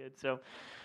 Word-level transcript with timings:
good. 0.00 0.18
So, 0.18 0.40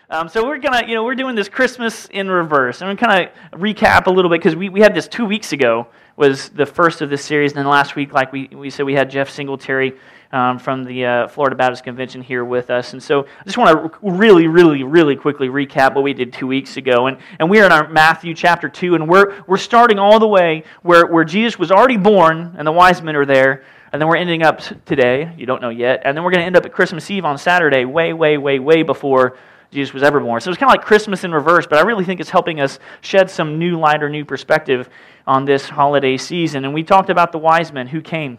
um, 0.09 0.27
so 0.27 0.46
we're 0.46 0.57
gonna, 0.57 0.85
you 0.85 0.93
know, 0.93 1.05
we're 1.05 1.15
doing 1.15 1.35
this 1.35 1.47
Christmas 1.47 2.05
in 2.08 2.29
reverse, 2.29 2.81
and 2.81 2.89
we 2.89 2.97
kind 2.97 3.29
of 3.29 3.59
recap 3.61 4.07
a 4.07 4.09
little 4.09 4.29
bit 4.29 4.41
because 4.41 4.57
we, 4.57 4.67
we 4.67 4.81
had 4.81 4.93
this 4.93 5.07
two 5.07 5.23
weeks 5.23 5.53
ago 5.53 5.88
was 6.17 6.49
the 6.49 6.65
first 6.65 7.00
of 7.00 7.09
this 7.09 7.24
series, 7.24 7.54
and 7.54 7.59
then 7.59 7.66
last 7.66 7.96
week, 7.96 8.12
like 8.12 8.34
we, 8.34 8.48
we 8.48 8.70
said, 8.70 8.86
we 8.86 8.94
had 8.94 9.10
Jeff 9.10 9.30
Singletary 9.30 9.94
um, 10.34 10.60
from 10.60 10.84
the 10.84 11.06
uh, 11.06 11.28
Florida 11.30 11.56
Baptist 11.56 11.86
Convention 11.86 12.22
here 12.22 12.44
with 12.44 12.70
us, 12.70 12.92
and 12.92 13.02
so 13.02 13.22
I 13.22 13.44
just 13.46 13.58
want 13.58 13.94
to 13.94 14.00
really, 14.02 14.48
really, 14.48 14.84
really 14.84 15.16
quickly 15.16 15.47
recap 15.47 15.96
what 15.96 16.04
we 16.04 16.13
did 16.13 16.34
two 16.34 16.47
weeks 16.47 16.75
ago, 16.75 17.07
and 17.07 17.18
and 17.39 17.50
we 17.50 17.61
are 17.61 17.66
in 17.66 17.71
our 17.71 17.88
Matthew 17.88 18.34
chapter 18.34 18.68
two, 18.68 18.95
and 18.95 19.07
we're 19.07 19.45
we're 19.47 19.55
starting 19.55 19.97
all 19.97 20.20
the 20.20 20.27
way 20.27 20.66
where 20.82 21.07
where 21.07 21.23
Jesus 21.23 21.57
was 21.57 21.71
already 21.71 21.95
born, 21.95 22.54
and 22.57 22.68
the 22.68 22.71
wise 22.73 23.02
men 23.02 23.16
are 23.16 23.25
there. 23.25 23.63
And 23.96 24.02
then 24.02 24.09
we're 24.09 24.18
ending 24.18 24.43
up 24.43 24.59
today, 24.84 25.34
you 25.38 25.46
don't 25.46 25.62
know 25.62 25.70
yet. 25.70 26.02
And 26.04 26.18
then 26.18 26.25
we're 26.25 26.32
going 26.32 26.41
to 26.41 26.45
end 26.45 26.57
up 26.57 26.66
at 26.66 26.73
Christmas 26.73 27.09
Eve 27.09 27.23
on 27.23 27.38
Saturday, 27.38 27.86
way, 27.86 28.12
way, 28.12 28.38
way, 28.38 28.59
way 28.59 28.84
before 28.84 29.38
Jesus 29.71 29.94
was 29.94 30.04
ever 30.04 30.20
born. 30.20 30.41
So 30.41 30.52
it's 30.52 30.59
kind 30.59 30.70
of 30.70 30.77
like 30.77 30.86
Christmas 30.86 31.23
in 31.23 31.31
reverse, 31.31 31.66
but 31.66 31.80
I 31.80 31.84
really 31.84 32.03
think 32.03 32.20
it's 32.20 32.30
helping 32.30 32.59
us 32.59 32.77
shed 33.00 33.31
some 33.31 33.58
new 33.58 33.80
light 33.80 34.03
or 34.03 34.09
new 34.09 34.26
perspective 34.26 34.89
on 35.26 35.45
this 35.45 35.70
holiday 35.70 36.17
season. 36.17 36.66
And 36.66 36.73
we 36.73 36.84
talked 36.84 37.09
about 37.09 37.31
the 37.31 37.38
wise 37.38 37.72
men 37.72 37.88
who 37.88 38.02
came. 38.02 38.38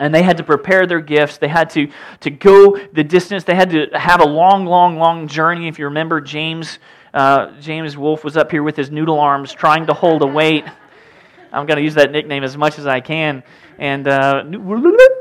And 0.00 0.12
they 0.12 0.24
had 0.24 0.36
to 0.38 0.42
prepare 0.42 0.84
their 0.84 1.00
gifts. 1.00 1.38
They 1.38 1.46
had 1.46 1.70
to, 1.70 1.88
to 2.18 2.30
go 2.30 2.76
the 2.92 3.04
distance. 3.04 3.44
They 3.44 3.54
had 3.54 3.70
to 3.70 3.86
have 3.92 4.20
a 4.20 4.26
long, 4.26 4.66
long, 4.66 4.98
long 4.98 5.28
journey. 5.28 5.68
If 5.68 5.78
you 5.78 5.84
remember, 5.84 6.20
James, 6.20 6.80
uh, 7.14 7.52
James 7.60 7.96
Wolf 7.96 8.24
was 8.24 8.36
up 8.36 8.50
here 8.50 8.64
with 8.64 8.76
his 8.76 8.90
noodle 8.90 9.20
arms 9.20 9.52
trying 9.52 9.86
to 9.86 9.94
hold 9.94 10.22
a 10.22 10.26
weight. 10.26 10.64
I'm 11.52 11.66
going 11.66 11.76
to 11.76 11.82
use 11.82 11.94
that 11.94 12.10
nickname 12.10 12.44
as 12.44 12.56
much 12.56 12.78
as 12.78 12.86
I 12.86 13.00
can. 13.00 13.42
And 13.78 14.08
uh, 14.08 14.44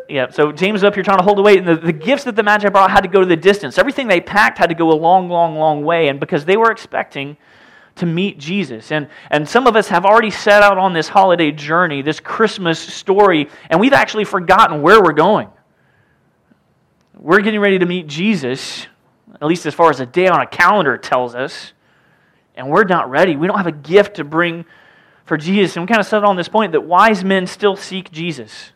yeah, 0.07 0.29
so 0.29 0.51
James 0.51 0.83
up 0.83 0.93
here 0.93 1.03
trying 1.03 1.17
to 1.17 1.23
hold 1.23 1.37
the 1.37 1.41
weight, 1.41 1.59
and 1.59 1.67
the, 1.67 1.75
the 1.75 1.93
gifts 1.93 2.23
that 2.23 2.35
the 2.35 2.43
Magi 2.43 2.69
brought 2.69 2.89
had 2.89 3.01
to 3.01 3.09
go 3.09 3.19
to 3.19 3.25
the 3.25 3.35
distance. 3.35 3.77
Everything 3.77 4.07
they 4.07 4.21
packed 4.21 4.57
had 4.57 4.67
to 4.67 4.75
go 4.75 4.91
a 4.91 4.95
long, 4.95 5.29
long, 5.29 5.55
long 5.55 5.83
way, 5.83 6.07
and 6.07 6.19
because 6.19 6.45
they 6.45 6.57
were 6.57 6.71
expecting 6.71 7.37
to 7.95 8.05
meet 8.05 8.37
Jesus. 8.37 8.91
And, 8.91 9.07
and 9.29 9.47
some 9.47 9.67
of 9.67 9.75
us 9.75 9.87
have 9.87 10.05
already 10.05 10.31
set 10.31 10.61
out 10.61 10.77
on 10.77 10.93
this 10.93 11.07
holiday 11.07 11.51
journey, 11.51 12.01
this 12.01 12.19
Christmas 12.19 12.79
story, 12.79 13.49
and 13.69 13.79
we've 13.79 13.93
actually 13.93 14.25
forgotten 14.25 14.81
where 14.81 15.01
we're 15.01 15.13
going. 15.13 15.49
We're 17.17 17.41
getting 17.41 17.61
ready 17.61 17.79
to 17.79 17.85
meet 17.85 18.07
Jesus, 18.07 18.87
at 19.33 19.47
least 19.47 19.65
as 19.65 19.73
far 19.73 19.89
as 19.89 19.99
a 19.99 20.05
day 20.05 20.27
on 20.27 20.41
a 20.41 20.47
calendar 20.47 20.97
tells 20.97 21.35
us, 21.35 21.73
and 22.55 22.69
we're 22.69 22.83
not 22.83 23.09
ready. 23.09 23.35
We 23.35 23.47
don't 23.47 23.57
have 23.57 23.67
a 23.67 23.71
gift 23.71 24.15
to 24.17 24.23
bring 24.23 24.65
for 25.25 25.37
Jesus. 25.37 25.75
And 25.75 25.83
we 25.83 25.87
kind 25.87 25.99
of 25.99 26.07
settled 26.07 26.29
on 26.29 26.37
this 26.37 26.47
point 26.47 26.71
that 26.71 26.81
wise 26.81 27.23
men 27.23 27.47
still 27.47 27.75
seek 27.75 28.11
Jesus. 28.11 28.71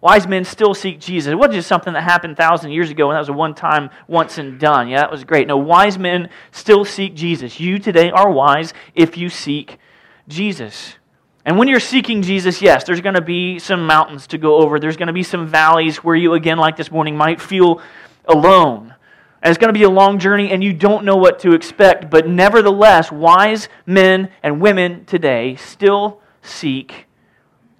Wise 0.00 0.26
men 0.26 0.44
still 0.44 0.74
seek 0.74 0.98
Jesus. 0.98 1.30
It 1.30 1.36
wasn't 1.36 1.54
just 1.54 1.68
something 1.68 1.92
that 1.92 2.02
happened 2.02 2.36
thousand 2.36 2.72
years 2.72 2.90
ago 2.90 3.08
and 3.08 3.14
that 3.14 3.20
was 3.20 3.28
a 3.28 3.32
one 3.32 3.54
time, 3.54 3.90
once 4.08 4.36
and 4.38 4.58
done. 4.58 4.88
Yeah, 4.88 4.98
that 4.98 5.12
was 5.12 5.22
great. 5.22 5.46
No, 5.46 5.56
wise 5.56 5.96
men 5.96 6.28
still 6.50 6.84
seek 6.84 7.14
Jesus. 7.14 7.60
You 7.60 7.78
today 7.78 8.10
are 8.10 8.30
wise 8.30 8.74
if 8.94 9.16
you 9.16 9.28
seek 9.28 9.78
Jesus. 10.26 10.96
And 11.44 11.58
when 11.58 11.68
you're 11.68 11.80
seeking 11.80 12.22
Jesus, 12.22 12.62
yes, 12.62 12.84
there's 12.84 13.00
going 13.00 13.14
to 13.14 13.20
be 13.20 13.58
some 13.58 13.86
mountains 13.86 14.26
to 14.28 14.38
go 14.38 14.56
over. 14.56 14.78
There's 14.78 14.96
going 14.96 15.08
to 15.08 15.12
be 15.12 15.24
some 15.24 15.46
valleys 15.46 15.98
where 15.98 16.14
you, 16.14 16.34
again, 16.34 16.58
like 16.58 16.76
this 16.76 16.90
morning, 16.90 17.16
might 17.16 17.40
feel 17.40 17.80
alone. 18.24 18.94
And 19.42 19.50
it's 19.50 19.58
going 19.58 19.74
to 19.74 19.78
be 19.78 19.84
a 19.84 19.90
long 19.90 20.20
journey, 20.20 20.52
and 20.52 20.62
you 20.62 20.72
don't 20.72 21.04
know 21.04 21.16
what 21.16 21.40
to 21.40 21.52
expect. 21.52 22.10
But 22.10 22.28
nevertheless, 22.28 23.10
wise 23.10 23.68
men 23.86 24.30
and 24.42 24.60
women 24.60 25.04
today 25.04 25.56
still 25.56 26.20
seek 26.42 27.06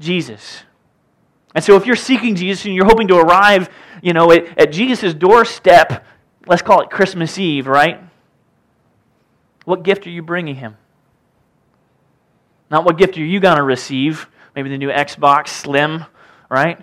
Jesus. 0.00 0.64
And 1.54 1.62
so 1.62 1.76
if 1.76 1.86
you're 1.86 1.96
seeking 1.96 2.34
Jesus 2.34 2.64
and 2.64 2.74
you're 2.74 2.86
hoping 2.86 3.08
to 3.08 3.16
arrive, 3.16 3.70
you 4.02 4.12
know, 4.12 4.32
at, 4.32 4.58
at 4.58 4.72
Jesus' 4.72 5.14
doorstep, 5.14 6.04
let's 6.46 6.62
call 6.62 6.80
it 6.80 6.90
Christmas 6.90 7.38
Eve, 7.38 7.68
right? 7.68 8.00
What 9.64 9.84
gift 9.84 10.06
are 10.06 10.10
you 10.10 10.22
bringing 10.22 10.56
him? 10.56 10.76
Not 12.70 12.84
what 12.84 12.98
gift 12.98 13.16
are 13.18 13.24
you 13.24 13.38
going 13.38 13.58
to 13.58 13.62
receive? 13.62 14.26
Maybe 14.56 14.68
the 14.70 14.78
new 14.78 14.88
Xbox 14.88 15.48
Slim, 15.48 16.06
right? 16.48 16.80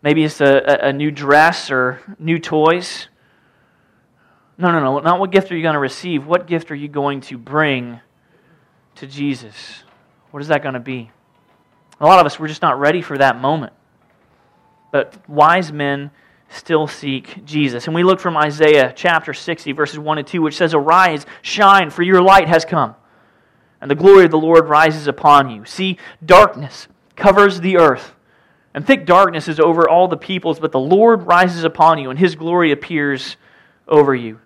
Maybe 0.00 0.24
it's 0.24 0.40
a, 0.40 0.62
a, 0.66 0.88
a 0.88 0.92
new 0.92 1.10
dress 1.10 1.70
or 1.70 2.00
new 2.18 2.38
toys. 2.38 3.08
No, 4.56 4.70
no, 4.70 4.80
no. 4.80 4.98
Not 5.00 5.18
what 5.18 5.30
gift 5.30 5.50
are 5.50 5.56
you 5.56 5.62
going 5.62 5.74
to 5.74 5.80
receive. 5.80 6.26
What 6.26 6.46
gift 6.46 6.70
are 6.70 6.76
you 6.76 6.88
going 6.88 7.20
to 7.22 7.38
bring 7.38 8.00
to 8.96 9.06
Jesus? 9.06 9.82
What 10.30 10.40
is 10.40 10.48
that 10.48 10.62
going 10.62 10.74
to 10.74 10.80
be? 10.80 11.10
A 12.00 12.06
lot 12.06 12.20
of 12.20 12.26
us, 12.26 12.38
we're 12.38 12.48
just 12.48 12.62
not 12.62 12.78
ready 12.78 13.02
for 13.02 13.18
that 13.18 13.40
moment. 13.40 13.72
But 14.90 15.28
wise 15.28 15.72
men 15.72 16.10
still 16.48 16.86
seek 16.86 17.44
Jesus. 17.44 17.86
And 17.86 17.94
we 17.94 18.04
look 18.04 18.20
from 18.20 18.36
Isaiah 18.36 18.92
chapter 18.94 19.34
60, 19.34 19.72
verses 19.72 19.98
1 19.98 20.18
and 20.18 20.26
2, 20.26 20.42
which 20.42 20.56
says, 20.56 20.74
Arise, 20.74 21.26
shine, 21.42 21.90
for 21.90 22.02
your 22.02 22.22
light 22.22 22.48
has 22.48 22.64
come, 22.64 22.94
and 23.80 23.90
the 23.90 23.96
glory 23.96 24.24
of 24.24 24.30
the 24.30 24.38
Lord 24.38 24.68
rises 24.68 25.08
upon 25.08 25.50
you. 25.50 25.64
See, 25.64 25.98
darkness 26.24 26.86
covers 27.16 27.60
the 27.60 27.76
earth, 27.76 28.14
and 28.72 28.86
thick 28.86 29.06
darkness 29.06 29.48
is 29.48 29.58
over 29.58 29.88
all 29.88 30.08
the 30.08 30.16
peoples, 30.16 30.60
but 30.60 30.72
the 30.72 30.80
Lord 30.80 31.24
rises 31.24 31.64
upon 31.64 31.98
you, 31.98 32.10
and 32.10 32.18
his 32.18 32.34
glory 32.36 32.70
appears 32.70 33.36
over 33.88 34.14
you. 34.14 34.40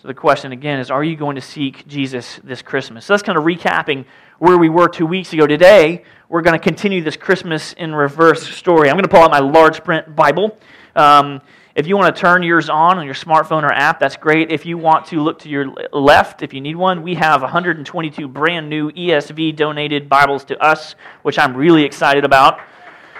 So 0.00 0.08
the 0.08 0.14
question 0.14 0.52
again 0.52 0.80
is 0.80 0.90
Are 0.90 1.04
you 1.04 1.14
going 1.14 1.36
to 1.36 1.42
seek 1.42 1.86
Jesus 1.86 2.40
this 2.42 2.62
Christmas? 2.62 3.04
So 3.04 3.12
that's 3.12 3.22
kind 3.22 3.36
of 3.36 3.44
recapping 3.44 4.06
where 4.38 4.56
we 4.56 4.70
were 4.70 4.88
two 4.88 5.04
weeks 5.04 5.34
ago. 5.34 5.46
Today, 5.46 6.04
we're 6.30 6.40
going 6.40 6.58
to 6.58 6.62
continue 6.62 7.02
this 7.02 7.18
Christmas 7.18 7.74
in 7.74 7.94
reverse 7.94 8.48
story. 8.48 8.88
I'm 8.88 8.94
going 8.94 9.02
to 9.02 9.10
pull 9.10 9.20
out 9.20 9.30
my 9.30 9.40
large 9.40 9.84
print 9.84 10.16
Bible. 10.16 10.56
Um, 10.96 11.42
if 11.74 11.86
you 11.86 11.98
want 11.98 12.16
to 12.16 12.18
turn 12.18 12.42
yours 12.42 12.70
on 12.70 12.96
on 12.96 13.04
your 13.04 13.14
smartphone 13.14 13.62
or 13.62 13.70
app, 13.70 14.00
that's 14.00 14.16
great. 14.16 14.50
If 14.50 14.64
you 14.64 14.78
want 14.78 15.04
to 15.08 15.22
look 15.22 15.40
to 15.40 15.50
your 15.50 15.66
left, 15.92 16.40
if 16.40 16.54
you 16.54 16.62
need 16.62 16.76
one, 16.76 17.02
we 17.02 17.16
have 17.16 17.42
122 17.42 18.26
brand 18.26 18.70
new 18.70 18.90
ESV 18.92 19.54
donated 19.54 20.08
Bibles 20.08 20.44
to 20.44 20.58
us, 20.62 20.94
which 21.24 21.38
I'm 21.38 21.54
really 21.54 21.84
excited 21.84 22.24
about. 22.24 22.58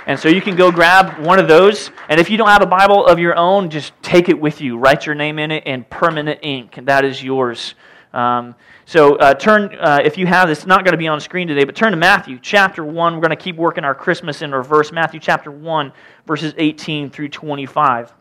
And 0.06 0.18
so 0.18 0.28
you 0.28 0.40
can 0.40 0.56
go 0.56 0.70
grab 0.72 1.18
one 1.24 1.38
of 1.38 1.48
those. 1.48 1.90
And 2.08 2.20
if 2.20 2.30
you 2.30 2.36
don't 2.36 2.48
have 2.48 2.62
a 2.62 2.66
Bible 2.66 3.06
of 3.06 3.18
your 3.18 3.36
own, 3.36 3.70
just 3.70 3.92
take 4.02 4.28
it 4.28 4.38
with 4.38 4.60
you. 4.60 4.78
Write 4.78 5.06
your 5.06 5.14
name 5.14 5.38
in 5.38 5.50
it 5.50 5.66
in 5.66 5.84
permanent 5.84 6.40
ink. 6.42 6.78
That 6.82 7.04
is 7.04 7.22
yours. 7.22 7.74
Um, 8.12 8.56
so 8.86 9.16
uh, 9.16 9.34
turn, 9.34 9.76
uh, 9.78 10.00
if 10.02 10.18
you 10.18 10.26
have 10.26 10.50
it's 10.50 10.66
not 10.66 10.84
going 10.84 10.92
to 10.92 10.98
be 10.98 11.06
on 11.06 11.20
screen 11.20 11.46
today, 11.46 11.64
but 11.64 11.76
turn 11.76 11.92
to 11.92 11.96
Matthew 11.96 12.38
chapter 12.40 12.84
1. 12.84 13.14
We're 13.14 13.20
going 13.20 13.30
to 13.30 13.36
keep 13.36 13.56
working 13.56 13.84
our 13.84 13.94
Christmas 13.94 14.42
in 14.42 14.52
reverse. 14.52 14.90
Matthew 14.90 15.20
chapter 15.20 15.50
1, 15.50 15.92
verses 16.26 16.54
18 16.56 17.10
through 17.10 17.28
25. 17.28 18.12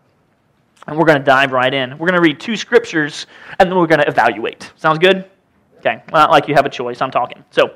And 0.87 0.97
we're 0.97 1.05
going 1.05 1.17
to 1.17 1.23
dive 1.23 1.51
right 1.51 1.73
in. 1.73 1.91
We're 1.91 2.07
going 2.07 2.21
to 2.21 2.21
read 2.21 2.39
two 2.39 2.55
scriptures, 2.55 3.25
and 3.59 3.69
then 3.69 3.77
we're 3.77 3.87
going 3.87 3.99
to 3.99 4.07
evaluate. 4.07 4.71
Sounds 4.75 4.99
good? 4.99 5.29
Okay. 5.79 6.03
Well, 6.11 6.29
like 6.29 6.47
you 6.47 6.55
have 6.55 6.65
a 6.65 6.69
choice. 6.69 7.01
I'm 7.01 7.11
talking. 7.11 7.43
So. 7.51 7.75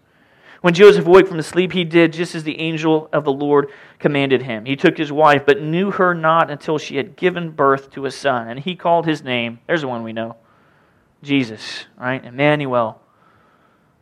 When 0.61 0.75
Joseph 0.75 1.07
awoke 1.07 1.27
from 1.27 1.37
the 1.37 1.43
sleep, 1.43 1.71
he 1.71 1.83
did 1.83 2.13
just 2.13 2.35
as 2.35 2.43
the 2.43 2.59
angel 2.59 3.09
of 3.11 3.23
the 3.23 3.31
Lord 3.31 3.71
commanded 3.97 4.43
him. 4.43 4.65
He 4.65 4.75
took 4.75 4.95
his 4.95 5.11
wife, 5.11 5.43
but 5.45 5.61
knew 5.61 5.89
her 5.89 6.13
not 6.13 6.51
until 6.51 6.77
she 6.77 6.97
had 6.97 7.15
given 7.15 7.49
birth 7.49 7.89
to 7.91 8.05
a 8.05 8.11
son. 8.11 8.47
And 8.47 8.59
he 8.59 8.75
called 8.75 9.07
his 9.07 9.23
name, 9.23 9.59
there's 9.65 9.81
the 9.81 9.87
one 9.87 10.03
we 10.03 10.13
know, 10.13 10.35
Jesus, 11.23 11.85
right? 11.97 12.23
Emmanuel, 12.23 13.01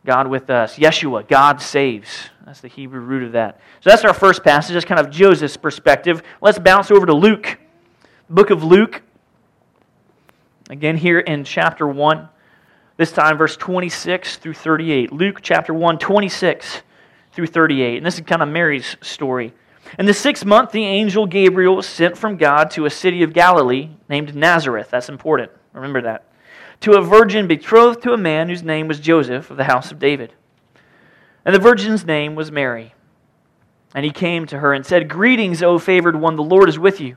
God 0.04 0.28
with 0.28 0.50
us. 0.50 0.76
Yeshua, 0.76 1.26
God 1.26 1.62
saves. 1.62 2.28
That's 2.44 2.60
the 2.60 2.68
Hebrew 2.68 3.00
root 3.00 3.22
of 3.22 3.32
that. 3.32 3.60
So 3.80 3.88
that's 3.88 4.04
our 4.04 4.14
first 4.14 4.44
passage. 4.44 4.74
That's 4.74 4.84
kind 4.84 5.00
of 5.00 5.10
Joseph's 5.10 5.56
perspective. 5.56 6.22
Let's 6.42 6.58
bounce 6.58 6.90
over 6.90 7.06
to 7.06 7.14
Luke, 7.14 7.58
book 8.28 8.50
of 8.50 8.62
Luke. 8.62 9.02
Again, 10.68 10.98
here 10.98 11.20
in 11.20 11.44
chapter 11.44 11.88
1. 11.88 12.28
This 13.00 13.12
time, 13.12 13.38
verse 13.38 13.56
26 13.56 14.36
through 14.36 14.52
38. 14.52 15.10
Luke 15.10 15.38
chapter 15.40 15.72
1, 15.72 15.96
26 15.96 16.82
through 17.32 17.46
38. 17.46 17.96
And 17.96 18.04
this 18.04 18.16
is 18.16 18.20
kind 18.26 18.42
of 18.42 18.50
Mary's 18.50 18.98
story. 19.00 19.54
In 19.98 20.04
the 20.04 20.12
sixth 20.12 20.44
month, 20.44 20.72
the 20.72 20.84
angel 20.84 21.24
Gabriel 21.24 21.76
was 21.76 21.88
sent 21.88 22.18
from 22.18 22.36
God 22.36 22.70
to 22.72 22.84
a 22.84 22.90
city 22.90 23.22
of 23.22 23.32
Galilee 23.32 23.88
named 24.10 24.36
Nazareth. 24.36 24.90
That's 24.90 25.08
important. 25.08 25.50
Remember 25.72 26.02
that. 26.02 26.26
To 26.80 26.98
a 26.98 27.00
virgin 27.00 27.46
betrothed 27.46 28.02
to 28.02 28.12
a 28.12 28.18
man 28.18 28.50
whose 28.50 28.62
name 28.62 28.86
was 28.86 29.00
Joseph 29.00 29.50
of 29.50 29.56
the 29.56 29.64
house 29.64 29.90
of 29.90 29.98
David. 29.98 30.34
And 31.46 31.54
the 31.54 31.58
virgin's 31.58 32.04
name 32.04 32.34
was 32.34 32.52
Mary. 32.52 32.92
And 33.94 34.04
he 34.04 34.10
came 34.10 34.44
to 34.48 34.58
her 34.58 34.74
and 34.74 34.84
said, 34.84 35.08
Greetings, 35.08 35.62
O 35.62 35.78
favored 35.78 36.16
one, 36.20 36.36
the 36.36 36.42
Lord 36.42 36.68
is 36.68 36.78
with 36.78 37.00
you. 37.00 37.16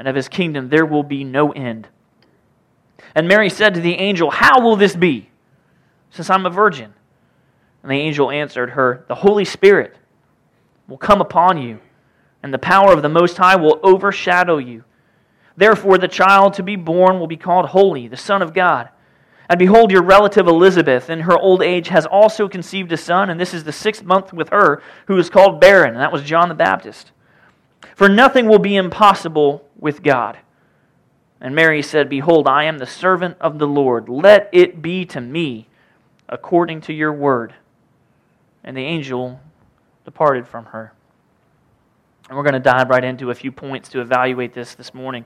and 0.00 0.08
of 0.08 0.16
his 0.16 0.28
kingdom 0.28 0.70
there 0.70 0.86
will 0.86 1.02
be 1.02 1.24
no 1.24 1.52
end. 1.52 1.86
And 3.14 3.28
Mary 3.28 3.50
said 3.50 3.74
to 3.74 3.82
the 3.82 3.96
angel, 3.96 4.30
How 4.30 4.62
will 4.62 4.74
this 4.74 4.96
be, 4.96 5.28
since 6.08 6.30
I'm 6.30 6.46
a 6.46 6.50
virgin? 6.50 6.94
And 7.82 7.92
the 7.92 7.96
angel 7.96 8.30
answered 8.30 8.70
her, 8.70 9.04
The 9.08 9.16
Holy 9.16 9.44
Spirit 9.44 9.98
will 10.88 10.96
come 10.96 11.20
upon 11.20 11.60
you, 11.60 11.80
and 12.42 12.52
the 12.52 12.58
power 12.58 12.94
of 12.94 13.02
the 13.02 13.10
Most 13.10 13.36
High 13.36 13.56
will 13.56 13.78
overshadow 13.82 14.56
you. 14.56 14.84
Therefore, 15.54 15.98
the 15.98 16.08
child 16.08 16.54
to 16.54 16.62
be 16.62 16.76
born 16.76 17.20
will 17.20 17.26
be 17.26 17.36
called 17.36 17.66
Holy, 17.66 18.08
the 18.08 18.16
Son 18.16 18.40
of 18.40 18.54
God. 18.54 18.88
And 19.50 19.58
behold, 19.58 19.90
your 19.90 20.02
relative 20.02 20.46
Elizabeth, 20.46 21.10
in 21.10 21.20
her 21.20 21.36
old 21.38 21.62
age, 21.62 21.88
has 21.88 22.06
also 22.06 22.48
conceived 22.48 22.90
a 22.92 22.96
son, 22.96 23.28
and 23.28 23.38
this 23.38 23.52
is 23.52 23.64
the 23.64 23.72
sixth 23.72 24.02
month 24.02 24.32
with 24.32 24.48
her, 24.48 24.80
who 25.08 25.18
is 25.18 25.28
called 25.28 25.60
barren, 25.60 25.90
and 25.90 26.00
that 26.00 26.12
was 26.12 26.22
John 26.22 26.48
the 26.48 26.54
Baptist. 26.54 27.12
For 27.94 28.08
nothing 28.08 28.46
will 28.46 28.58
be 28.58 28.76
impossible 28.76 29.68
with 29.78 30.02
God. 30.02 30.38
And 31.40 31.54
Mary 31.54 31.82
said, 31.82 32.08
Behold, 32.08 32.46
I 32.46 32.64
am 32.64 32.78
the 32.78 32.86
servant 32.86 33.36
of 33.40 33.58
the 33.58 33.66
Lord. 33.66 34.08
Let 34.08 34.50
it 34.52 34.82
be 34.82 35.04
to 35.06 35.20
me 35.20 35.68
according 36.28 36.82
to 36.82 36.92
your 36.92 37.12
word. 37.12 37.54
And 38.62 38.76
the 38.76 38.84
angel 38.84 39.40
departed 40.04 40.46
from 40.46 40.66
her. 40.66 40.92
And 42.28 42.36
we're 42.36 42.44
going 42.44 42.54
to 42.54 42.60
dive 42.60 42.90
right 42.90 43.02
into 43.02 43.30
a 43.30 43.34
few 43.34 43.50
points 43.50 43.88
to 43.90 44.00
evaluate 44.00 44.52
this 44.52 44.74
this 44.74 44.94
morning. 44.94 45.24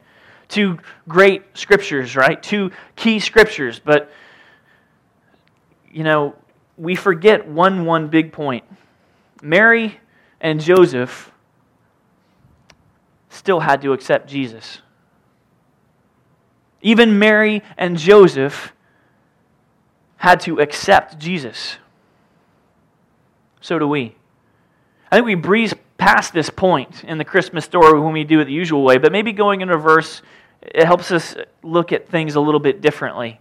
Two 0.48 0.78
great 1.08 1.42
scriptures, 1.54 2.16
right? 2.16 2.42
Two 2.42 2.70
key 2.96 3.18
scriptures, 3.18 3.80
but 3.82 4.10
you 5.90 6.02
know, 6.02 6.34
we 6.76 6.94
forget 6.94 7.46
one 7.46 7.84
one 7.84 8.08
big 8.08 8.32
point. 8.32 8.64
Mary 9.42 10.00
and 10.40 10.60
Joseph 10.60 11.30
still 13.34 13.60
had 13.60 13.82
to 13.82 13.92
accept 13.92 14.28
Jesus. 14.28 14.80
Even 16.82 17.18
Mary 17.18 17.62
and 17.76 17.96
Joseph 17.96 18.72
had 20.16 20.40
to 20.40 20.60
accept 20.60 21.18
Jesus 21.18 21.76
so 23.64 23.78
do 23.78 23.88
we. 23.88 24.14
I 25.10 25.16
think 25.16 25.24
we 25.24 25.36
breeze 25.36 25.72
past 25.96 26.34
this 26.34 26.50
point 26.50 27.02
in 27.02 27.16
the 27.16 27.24
Christmas 27.24 27.64
story 27.64 27.98
when 27.98 28.12
we 28.12 28.22
do 28.22 28.40
it 28.40 28.44
the 28.44 28.52
usual 28.52 28.84
way, 28.84 28.98
but 28.98 29.10
maybe 29.10 29.32
going 29.32 29.62
in 29.62 29.70
reverse, 29.70 30.20
it 30.60 30.84
helps 30.84 31.10
us 31.10 31.34
look 31.62 31.90
at 31.90 32.06
things 32.06 32.34
a 32.34 32.40
little 32.40 32.60
bit 32.60 32.82
differently. 32.82 33.40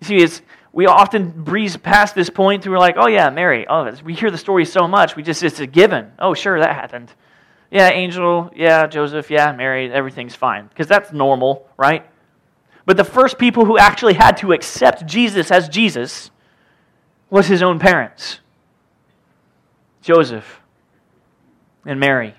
You 0.00 0.06
see, 0.06 0.16
it's, 0.18 0.42
we 0.72 0.86
often 0.86 1.30
breeze 1.42 1.76
past 1.76 2.14
this 2.14 2.30
point 2.30 2.62
to 2.62 2.70
we're 2.70 2.78
like, 2.78 2.94
oh 2.96 3.08
yeah, 3.08 3.30
Mary. 3.30 3.66
Oh, 3.68 3.90
we 4.04 4.14
hear 4.14 4.30
the 4.30 4.38
story 4.38 4.64
so 4.64 4.86
much, 4.86 5.16
we 5.16 5.24
just 5.24 5.42
it's 5.42 5.58
a 5.58 5.66
given. 5.66 6.12
Oh, 6.20 6.34
sure, 6.34 6.60
that 6.60 6.76
happened. 6.76 7.12
Yeah, 7.74 7.90
angel. 7.90 8.52
Yeah, 8.54 8.86
Joseph. 8.86 9.32
Yeah, 9.32 9.50
Mary. 9.50 9.92
Everything's 9.92 10.36
fine 10.36 10.68
because 10.68 10.86
that's 10.86 11.12
normal, 11.12 11.68
right? 11.76 12.06
But 12.86 12.96
the 12.96 13.04
first 13.04 13.36
people 13.36 13.64
who 13.64 13.76
actually 13.76 14.14
had 14.14 14.36
to 14.38 14.52
accept 14.52 15.04
Jesus 15.06 15.50
as 15.50 15.68
Jesus 15.68 16.30
was 17.30 17.48
his 17.48 17.64
own 17.64 17.80
parents. 17.80 18.38
Joseph 20.02 20.60
and 21.84 21.98
Mary. 21.98 22.36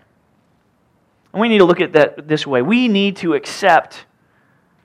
And 1.34 1.42
we 1.42 1.50
need 1.50 1.58
to 1.58 1.66
look 1.66 1.82
at 1.82 1.92
that 1.94 2.30
this 2.30 2.48
way. 2.48 2.62
We 2.62 2.88
need 2.88 3.18
to 3.18 3.34
accept 3.34 4.06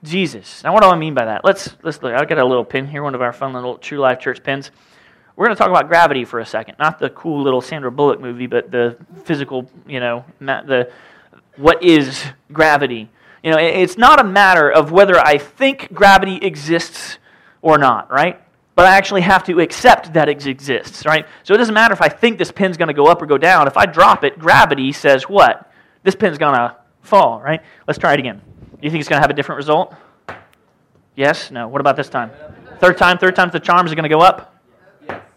Jesus. 0.03 0.65
Now, 0.65 0.73
what 0.73 0.83
do 0.83 0.89
I 0.89 0.97
mean 0.97 1.15
by 1.15 1.27
that? 1.27 1.45
Let's, 1.45 1.77
let's 1.85 2.03
look. 2.03 2.13
I've 2.13 2.29
got 2.29 2.39
a 2.39 2.45
little 2.45 2.65
pin 2.65 2.89
here, 2.89 3.05
one 3.05 3.15
of 3.15 3.23
our 3.23 3.33
fun 3.33 3.53
little 3.53 3.79
True 3.79 3.99
Life 3.99 4.19
Church 4.19 4.43
pins. 4.43 4.73
We're 5.41 5.47
going 5.47 5.57
to 5.57 5.59
talk 5.59 5.71
about 5.71 5.89
gravity 5.89 6.27
for 6.27 6.39
a 6.39 6.45
second. 6.45 6.75
Not 6.79 6.99
the 6.99 7.09
cool 7.09 7.43
little 7.43 7.63
Sandra 7.63 7.91
Bullock 7.91 8.21
movie, 8.21 8.47
but 8.47 8.71
the 8.71 8.99
physical, 9.25 9.71
you 9.87 9.99
know, 9.99 10.23
the 10.39 10.93
what 11.57 11.83
is 11.83 12.23
gravity. 12.53 13.09
You 13.43 13.53
know, 13.53 13.57
it's 13.57 13.97
not 13.97 14.21
a 14.21 14.25
matter 14.25 14.71
of 14.71 14.93
whether 14.93 15.19
I 15.19 15.39
think 15.39 15.95
gravity 15.95 16.37
exists 16.37 17.17
or 17.63 17.79
not, 17.79 18.11
right? 18.11 18.39
but 18.75 18.85
I 18.85 18.99
actually 18.99 19.23
have 19.23 19.43
to 19.45 19.61
accept 19.61 20.13
that 20.13 20.29
it 20.29 20.47
exists, 20.47 21.07
right? 21.07 21.27
So 21.45 21.55
it 21.55 21.57
doesn't 21.57 21.75
matter 21.75 21.95
if 21.95 22.03
I 22.03 22.11
think 22.11 22.37
this 22.37 22.53
pin's 22.53 22.77
going 22.77 22.89
to 22.89 22.95
go 22.95 23.07
up 23.07 23.23
or 23.23 23.27
go 23.27 23.39
down. 23.39 23.67
If 23.67 23.79
I 23.79 23.87
drop 23.87 24.25
it, 24.25 24.39
gravity 24.39 24.93
says 24.93 25.23
what? 25.23 25.73
This 26.03 26.15
pin's 26.15 26.37
going 26.37 26.55
to 26.55 26.77
fall, 27.01 27.41
right? 27.41 27.63
Let's 27.87 27.99
try 27.99 28.13
it 28.13 28.21
again. 28.21 28.43
Do 28.73 28.79
you 28.83 28.91
think 28.91 29.01
it's 29.01 29.09
going 29.09 29.19
to 29.19 29.23
have 29.23 29.31
a 29.31 29.35
different 29.35 29.57
result? 29.57 29.95
Yes? 31.17 31.51
No? 31.51 31.67
What 31.67 31.81
about 31.81 31.97
this 31.97 32.11
time? 32.11 32.31
Third 32.79 32.99
time? 32.99 33.17
Third 33.17 33.37
time's 33.37 33.53
the 33.53 33.61
charm 33.61 33.87
is 33.87 33.95
going 33.95 34.03
to 34.03 34.11
go 34.11 34.21
up? 34.21 34.50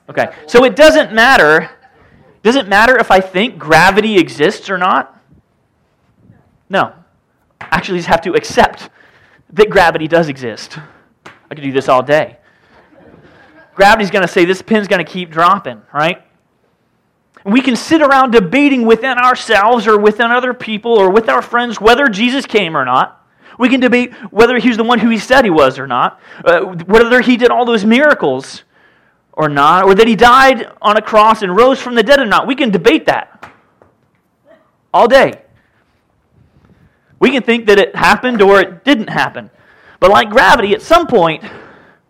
Okay. 0.09 0.33
So 0.47 0.63
it 0.63 0.75
doesn't 0.75 1.13
matter. 1.13 1.69
Does 2.41 2.55
it 2.55 2.67
matter 2.67 2.97
if 2.97 3.09
I 3.11 3.19
think 3.19 3.57
gravity 3.57 4.17
exists 4.17 4.69
or 4.69 4.77
not? 4.77 5.19
No. 6.69 6.93
I 7.61 7.67
actually 7.71 7.99
just 7.99 8.09
have 8.09 8.21
to 8.21 8.33
accept 8.33 8.89
that 9.51 9.69
gravity 9.69 10.07
does 10.07 10.27
exist. 10.27 10.77
I 11.25 11.55
could 11.55 11.61
do 11.61 11.71
this 11.71 11.87
all 11.87 12.01
day 12.01 12.37
gravity's 13.75 14.11
going 14.11 14.21
to 14.25 14.27
say 14.27 14.45
this 14.45 14.61
pin's 14.61 14.87
going 14.87 15.03
to 15.03 15.11
keep 15.11 15.29
dropping, 15.29 15.81
right? 15.93 16.23
We 17.45 17.61
can 17.61 17.75
sit 17.75 18.01
around 18.01 18.31
debating 18.31 18.85
within 18.85 19.17
ourselves 19.17 19.87
or 19.87 19.99
within 19.99 20.31
other 20.31 20.53
people 20.53 20.93
or 20.93 21.09
with 21.09 21.27
our 21.27 21.41
friends 21.41 21.81
whether 21.81 22.07
Jesus 22.07 22.45
came 22.45 22.77
or 22.77 22.85
not. 22.85 23.19
We 23.59 23.69
can 23.69 23.79
debate 23.79 24.13
whether 24.31 24.57
he's 24.57 24.77
the 24.77 24.83
one 24.83 24.99
who 24.99 25.09
he 25.09 25.19
said 25.19 25.43
he 25.43 25.51
was 25.51 25.77
or 25.77 25.85
not, 25.85 26.19
uh, 26.43 26.61
whether 26.85 27.21
he 27.21 27.37
did 27.37 27.51
all 27.51 27.65
those 27.65 27.85
miracles 27.85 28.63
or 29.33 29.49
not, 29.49 29.85
or 29.85 29.95
that 29.95 30.07
he 30.07 30.15
died 30.15 30.71
on 30.81 30.95
a 30.95 31.01
cross 31.01 31.41
and 31.41 31.55
rose 31.55 31.81
from 31.81 31.95
the 31.95 32.03
dead 32.03 32.19
or 32.19 32.25
not. 32.25 32.47
We 32.47 32.55
can 32.55 32.69
debate 32.69 33.07
that 33.07 33.51
all 34.93 35.07
day. 35.07 35.41
We 37.19 37.31
can 37.31 37.41
think 37.41 37.67
that 37.67 37.79
it 37.79 37.95
happened 37.95 38.41
or 38.41 38.59
it 38.59 38.83
didn't 38.83 39.09
happen. 39.09 39.49
But 39.99 40.11
like 40.11 40.29
gravity, 40.29 40.73
at 40.73 40.81
some 40.81 41.07
point, 41.07 41.43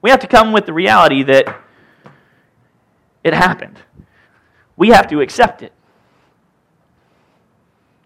we 0.01 0.09
have 0.09 0.19
to 0.19 0.27
come 0.27 0.51
with 0.51 0.65
the 0.65 0.73
reality 0.73 1.23
that 1.23 1.61
it 3.23 3.33
happened. 3.33 3.79
We 4.75 4.89
have 4.89 5.07
to 5.09 5.21
accept 5.21 5.61
it. 5.61 5.71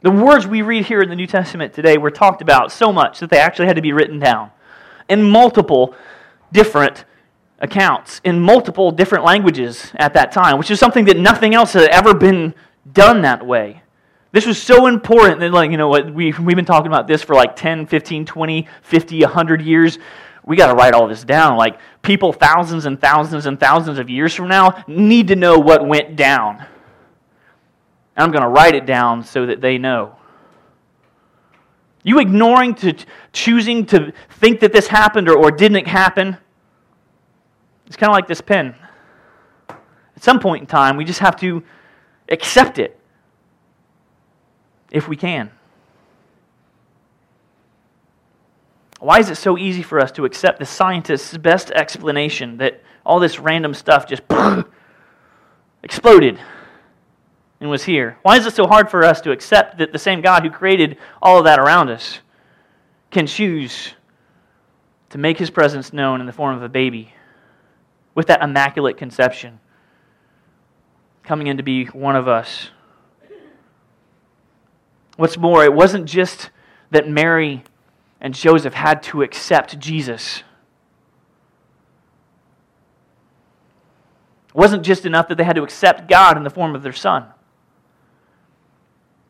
The 0.01 0.11
words 0.11 0.45
we 0.45 0.61
read 0.61 0.85
here 0.85 1.01
in 1.01 1.09
the 1.09 1.15
New 1.15 1.25
Testament 1.25 1.73
today 1.73 1.97
were 1.97 2.11
talked 2.11 2.41
about 2.41 2.71
so 2.71 2.93
much 2.93 3.19
that 3.19 3.29
they 3.29 3.39
actually 3.39 3.65
had 3.65 3.77
to 3.77 3.81
be 3.81 3.93
written 3.93 4.19
down 4.19 4.51
in 5.09 5.23
multiple 5.23 5.95
different 6.51 7.05
accounts, 7.59 8.21
in 8.23 8.39
multiple 8.39 8.91
different 8.91 9.23
languages 9.23 9.91
at 9.95 10.13
that 10.13 10.31
time, 10.31 10.57
which 10.57 10.71
is 10.71 10.79
something 10.79 11.05
that 11.05 11.17
nothing 11.17 11.55
else 11.55 11.73
had 11.73 11.89
ever 11.89 12.13
been 12.13 12.53
done 12.91 13.21
that 13.21 13.45
way. 13.45 13.81
This 14.31 14.45
was 14.45 14.61
so 14.61 14.87
important 14.87 15.39
that, 15.39 15.51
like, 15.51 15.71
you 15.71 15.77
know, 15.77 15.87
what 15.87 16.13
we, 16.13 16.33
we've 16.33 16.55
been 16.55 16.65
talking 16.65 16.87
about 16.87 17.07
this 17.07 17.23
for 17.23 17.33
like 17.33 17.55
10, 17.55 17.87
15, 17.87 18.25
20, 18.25 18.67
50, 18.83 19.21
100 19.21 19.61
years 19.61 19.97
we 20.47 20.55
got 20.55 20.67
to 20.67 20.75
write 20.75 20.93
all 20.93 21.09
this 21.09 21.25
down. 21.25 21.57
Like, 21.57 21.77
people 22.01 22.31
thousands 22.31 22.85
and 22.85 22.99
thousands 22.99 23.45
and 23.45 23.59
thousands 23.59 23.99
of 23.99 24.09
years 24.09 24.33
from 24.33 24.47
now 24.47 24.81
need 24.87 25.27
to 25.27 25.35
know 25.35 25.59
what 25.59 25.85
went 25.85 26.15
down. 26.15 26.59
And 28.15 28.23
I'm 28.23 28.31
going 28.31 28.43
to 28.43 28.47
write 28.47 28.73
it 28.73 28.85
down 28.85 29.23
so 29.23 29.45
that 29.45 29.59
they 29.59 29.77
know. 29.77 30.15
You 32.01 32.19
ignoring 32.19 32.75
to 32.75 32.95
choosing 33.33 33.85
to 33.87 34.13
think 34.39 34.61
that 34.61 34.71
this 34.71 34.87
happened 34.87 35.27
or, 35.27 35.37
or 35.37 35.51
didn't 35.51 35.85
happen, 35.85 36.37
it's 37.87 37.95
kind 37.95 38.09
of 38.09 38.13
like 38.13 38.27
this 38.27 38.41
pen. 38.41 38.75
At 39.69 40.23
some 40.23 40.39
point 40.39 40.61
in 40.61 40.67
time, 40.67 40.97
we 40.97 41.05
just 41.05 41.19
have 41.19 41.35
to 41.37 41.63
accept 42.29 42.79
it 42.79 42.99
if 44.91 45.07
we 45.07 45.15
can. 45.15 45.51
Why 48.99 49.19
is 49.19 49.29
it 49.29 49.35
so 49.35 49.57
easy 49.57 49.83
for 49.83 49.99
us 49.99 50.11
to 50.13 50.25
accept 50.25 50.59
the 50.59 50.65
scientist's 50.65 51.37
best 51.37 51.71
explanation 51.71 52.57
that 52.57 52.81
all 53.05 53.19
this 53.19 53.39
random 53.39 53.73
stuff 53.73 54.07
just 54.07 54.23
exploded? 55.83 56.39
and 57.59 57.69
was 57.69 57.83
here? 57.83 58.17
Why 58.21 58.37
is 58.37 58.45
it 58.45 58.53
so 58.53 58.67
hard 58.67 58.89
for 58.89 59.03
us 59.03 59.21
to 59.21 59.31
accept 59.31 59.77
that 59.79 59.91
the 59.91 59.99
same 59.99 60.21
God 60.21 60.43
who 60.43 60.49
created 60.49 60.97
all 61.21 61.39
of 61.39 61.45
that 61.45 61.59
around 61.59 61.89
us 61.89 62.19
can 63.09 63.25
choose 63.25 63.93
to 65.09 65.17
make 65.17 65.37
his 65.37 65.49
presence 65.49 65.93
known 65.93 66.19
in 66.19 66.27
the 66.27 66.33
form 66.33 66.55
of 66.55 66.63
a 66.63 66.69
baby 66.69 67.13
with 68.17 68.25
that 68.25 68.41
immaculate 68.41 68.97
conception 68.97 69.59
coming 71.21 71.45
in 71.45 71.57
to 71.57 71.61
be 71.61 71.85
one 71.85 72.15
of 72.15 72.27
us? 72.27 72.71
What's 75.17 75.37
more, 75.37 75.63
it 75.63 75.71
wasn't 75.71 76.05
just 76.05 76.49
that 76.89 77.07
Mary 77.07 77.63
and 78.19 78.33
Joseph 78.33 78.73
had 78.73 79.03
to 79.03 79.21
accept 79.21 79.77
Jesus. 79.77 80.41
It 84.47 84.55
wasn't 84.55 84.81
just 84.81 85.05
enough 85.05 85.27
that 85.27 85.37
they 85.37 85.43
had 85.43 85.55
to 85.57 85.63
accept 85.63 86.09
God 86.09 86.37
in 86.37 86.43
the 86.43 86.49
form 86.49 86.73
of 86.73 86.81
their 86.81 86.93
son. 86.93 87.27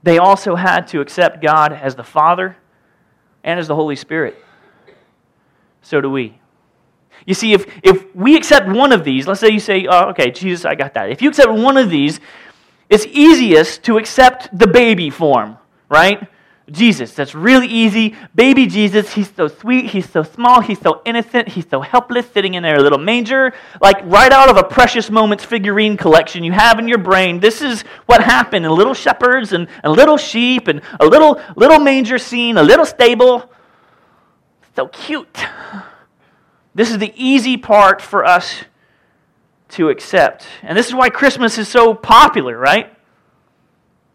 They 0.01 0.17
also 0.17 0.55
had 0.55 0.87
to 0.87 1.01
accept 1.01 1.41
God 1.41 1.73
as 1.73 1.95
the 1.95 2.05
Father 2.05 2.55
and 3.43 3.59
as 3.59 3.67
the 3.67 3.75
Holy 3.75 3.97
Spirit. 3.97 4.41
So 5.81 5.99
do 5.99 6.09
we. 6.09 6.39
You 7.25 7.33
see, 7.33 7.53
if, 7.53 7.65
if 7.83 8.15
we 8.15 8.35
accept 8.35 8.67
one 8.67 8.91
of 8.91 9.03
these, 9.03 9.27
let's 9.27 9.39
say 9.39 9.49
you 9.49 9.59
say, 9.59 9.85
oh, 9.87 10.09
okay, 10.09 10.31
Jesus, 10.31 10.65
I 10.65 10.75
got 10.75 10.93
that. 10.93 11.09
If 11.09 11.21
you 11.21 11.29
accept 11.29 11.51
one 11.51 11.77
of 11.77 11.89
these, 11.89 12.19
it's 12.89 13.05
easiest 13.05 13.83
to 13.83 13.97
accept 13.97 14.57
the 14.57 14.67
baby 14.67 15.09
form, 15.09 15.57
right? 15.89 16.27
Jesus. 16.69 17.13
That's 17.13 17.33
really 17.33 17.67
easy. 17.67 18.15
Baby 18.35 18.67
Jesus, 18.67 19.13
he's 19.13 19.31
so 19.33 19.47
sweet, 19.47 19.85
he's 19.85 20.09
so 20.09 20.23
small, 20.23 20.59
he's 20.59 20.79
so 20.79 21.01
innocent, 21.05 21.47
he's 21.47 21.67
so 21.69 21.79
helpless, 21.79 22.29
sitting 22.31 22.55
in 22.55 22.63
their 22.63 22.81
little 22.81 22.97
manger. 22.97 23.53
Like 23.81 23.99
right 24.03 24.31
out 24.31 24.49
of 24.49 24.57
a 24.57 24.63
Precious 24.63 25.09
Moments 25.09 25.45
figurine 25.45 25.95
collection 25.95 26.43
you 26.43 26.51
have 26.51 26.77
in 26.77 26.87
your 26.87 26.97
brain. 26.97 27.39
This 27.39 27.61
is 27.61 27.83
what 28.05 28.21
happened 28.21 28.65
in 28.65 28.71
little 28.71 28.93
shepherds 28.93 29.53
and, 29.53 29.67
and 29.81 29.93
little 29.93 30.17
sheep 30.17 30.67
and 30.67 30.81
a 30.99 31.05
little, 31.05 31.41
little 31.55 31.79
manger 31.79 32.17
scene, 32.17 32.57
a 32.57 32.63
little 32.63 32.85
stable. 32.85 33.49
So 34.75 34.87
cute. 34.87 35.37
This 36.77 36.91
is 36.91 36.99
the 36.99 37.11
easy 37.15 37.57
part 37.57 38.03
for 38.03 38.23
us 38.23 38.63
to 39.69 39.89
accept. 39.89 40.45
And 40.61 40.77
this 40.77 40.85
is 40.85 40.93
why 40.93 41.09
Christmas 41.09 41.57
is 41.57 41.67
so 41.67 41.95
popular, 41.95 42.55
right? 42.55 42.95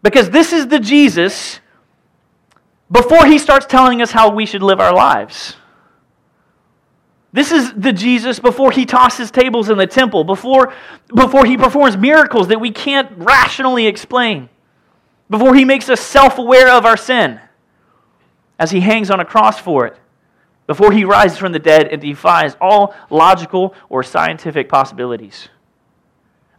Because 0.01 0.29
this 0.29 0.53
is 0.53 0.67
the 0.67 0.79
Jesus 0.79 1.59
before 2.89 3.25
he 3.25 3.37
starts 3.37 3.65
telling 3.65 4.01
us 4.01 4.11
how 4.11 4.33
we 4.33 4.45
should 4.45 4.63
live 4.63 4.79
our 4.79 4.93
lives. 4.93 5.57
This 7.33 7.51
is 7.51 7.73
the 7.73 7.91
Jesus 7.91 8.39
before 8.39 8.71
he 8.71 8.85
tosses 8.85 9.29
tables 9.29 9.69
in 9.69 9.77
the 9.77 9.85
temple, 9.85 10.23
before, 10.23 10.71
before 11.13 11.45
he 11.45 11.57
performs 11.57 11.97
miracles 11.97 12.47
that 12.47 12.61
we 12.61 12.71
can't 12.71 13.11
rationally 13.17 13.87
explain, 13.87 14.47
before 15.29 15.53
he 15.53 15.65
makes 15.65 15.89
us 15.89 15.99
self 15.99 16.37
aware 16.37 16.69
of 16.69 16.85
our 16.85 16.95
sin 16.95 17.41
as 18.57 18.71
he 18.71 18.79
hangs 18.79 19.11
on 19.11 19.19
a 19.19 19.25
cross 19.25 19.59
for 19.59 19.85
it, 19.85 19.97
before 20.67 20.91
he 20.91 21.05
rises 21.05 21.37
from 21.37 21.51
the 21.51 21.59
dead 21.59 21.87
and 21.87 22.01
defies 22.01 22.55
all 22.61 22.95
logical 23.09 23.75
or 23.89 24.03
scientific 24.03 24.69
possibilities. 24.69 25.49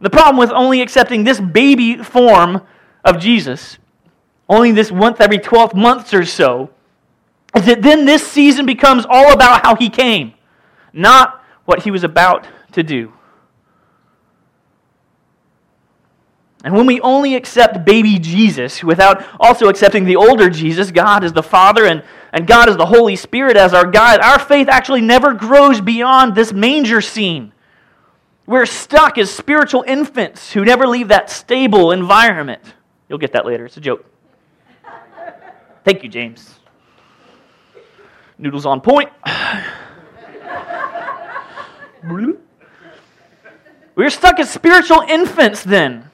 The 0.01 0.09
problem 0.09 0.37
with 0.37 0.51
only 0.51 0.81
accepting 0.81 1.23
this 1.23 1.39
baby 1.39 1.97
form 1.97 2.61
of 3.03 3.19
Jesus 3.19 3.77
only 4.47 4.71
this 4.71 4.91
once 4.91 5.19
every 5.19 5.39
12 5.39 5.73
months 5.75 6.13
or 6.13 6.25
so, 6.25 6.69
is 7.55 7.65
that 7.65 7.81
then 7.81 8.05
this 8.05 8.25
season 8.25 8.65
becomes 8.65 9.05
all 9.09 9.33
about 9.33 9.65
how 9.65 9.75
he 9.75 9.89
came, 9.89 10.33
not 10.93 11.43
what 11.65 11.83
he 11.83 11.91
was 11.91 12.03
about 12.03 12.47
to 12.73 12.83
do. 12.83 13.11
And 16.65 16.73
when 16.73 16.87
we 16.87 16.99
only 17.01 17.35
accept 17.35 17.85
baby 17.85 18.17
Jesus 18.17 18.83
without 18.83 19.23
also 19.39 19.69
accepting 19.69 20.03
the 20.05 20.15
older 20.15 20.49
Jesus, 20.49 20.89
God 20.89 21.23
is 21.23 21.31
the 21.31 21.43
Father 21.43 21.85
and, 21.85 22.03
and 22.33 22.47
God 22.47 22.67
is 22.67 22.75
the 22.75 22.87
Holy 22.87 23.15
Spirit 23.15 23.55
as 23.55 23.71
our 23.71 23.85
guide, 23.85 24.19
our 24.19 24.39
faith 24.39 24.67
actually 24.67 25.01
never 25.01 25.35
grows 25.35 25.79
beyond 25.79 26.33
this 26.33 26.51
manger 26.51 27.01
scene. 27.01 27.53
We're 28.47 28.65
stuck 28.65 29.19
as 29.19 29.29
spiritual 29.29 29.83
infants 29.87 30.53
who 30.53 30.65
never 30.65 30.87
leave 30.87 31.09
that 31.09 31.29
stable 31.29 31.91
environment. 31.91 32.63
You'll 33.09 33.19
get 33.19 33.33
that 33.33 33.45
later. 33.45 33.67
It's 33.67 33.77
a 33.77 33.81
joke. 33.81 34.03
Thank 35.83 36.01
you, 36.01 36.09
James. 36.09 36.55
Noodles 38.39 38.65
on 38.65 38.81
point. 38.81 39.11
We're 43.95 44.09
stuck 44.09 44.39
as 44.39 44.49
spiritual 44.49 45.01
infants 45.01 45.63
then. 45.63 46.09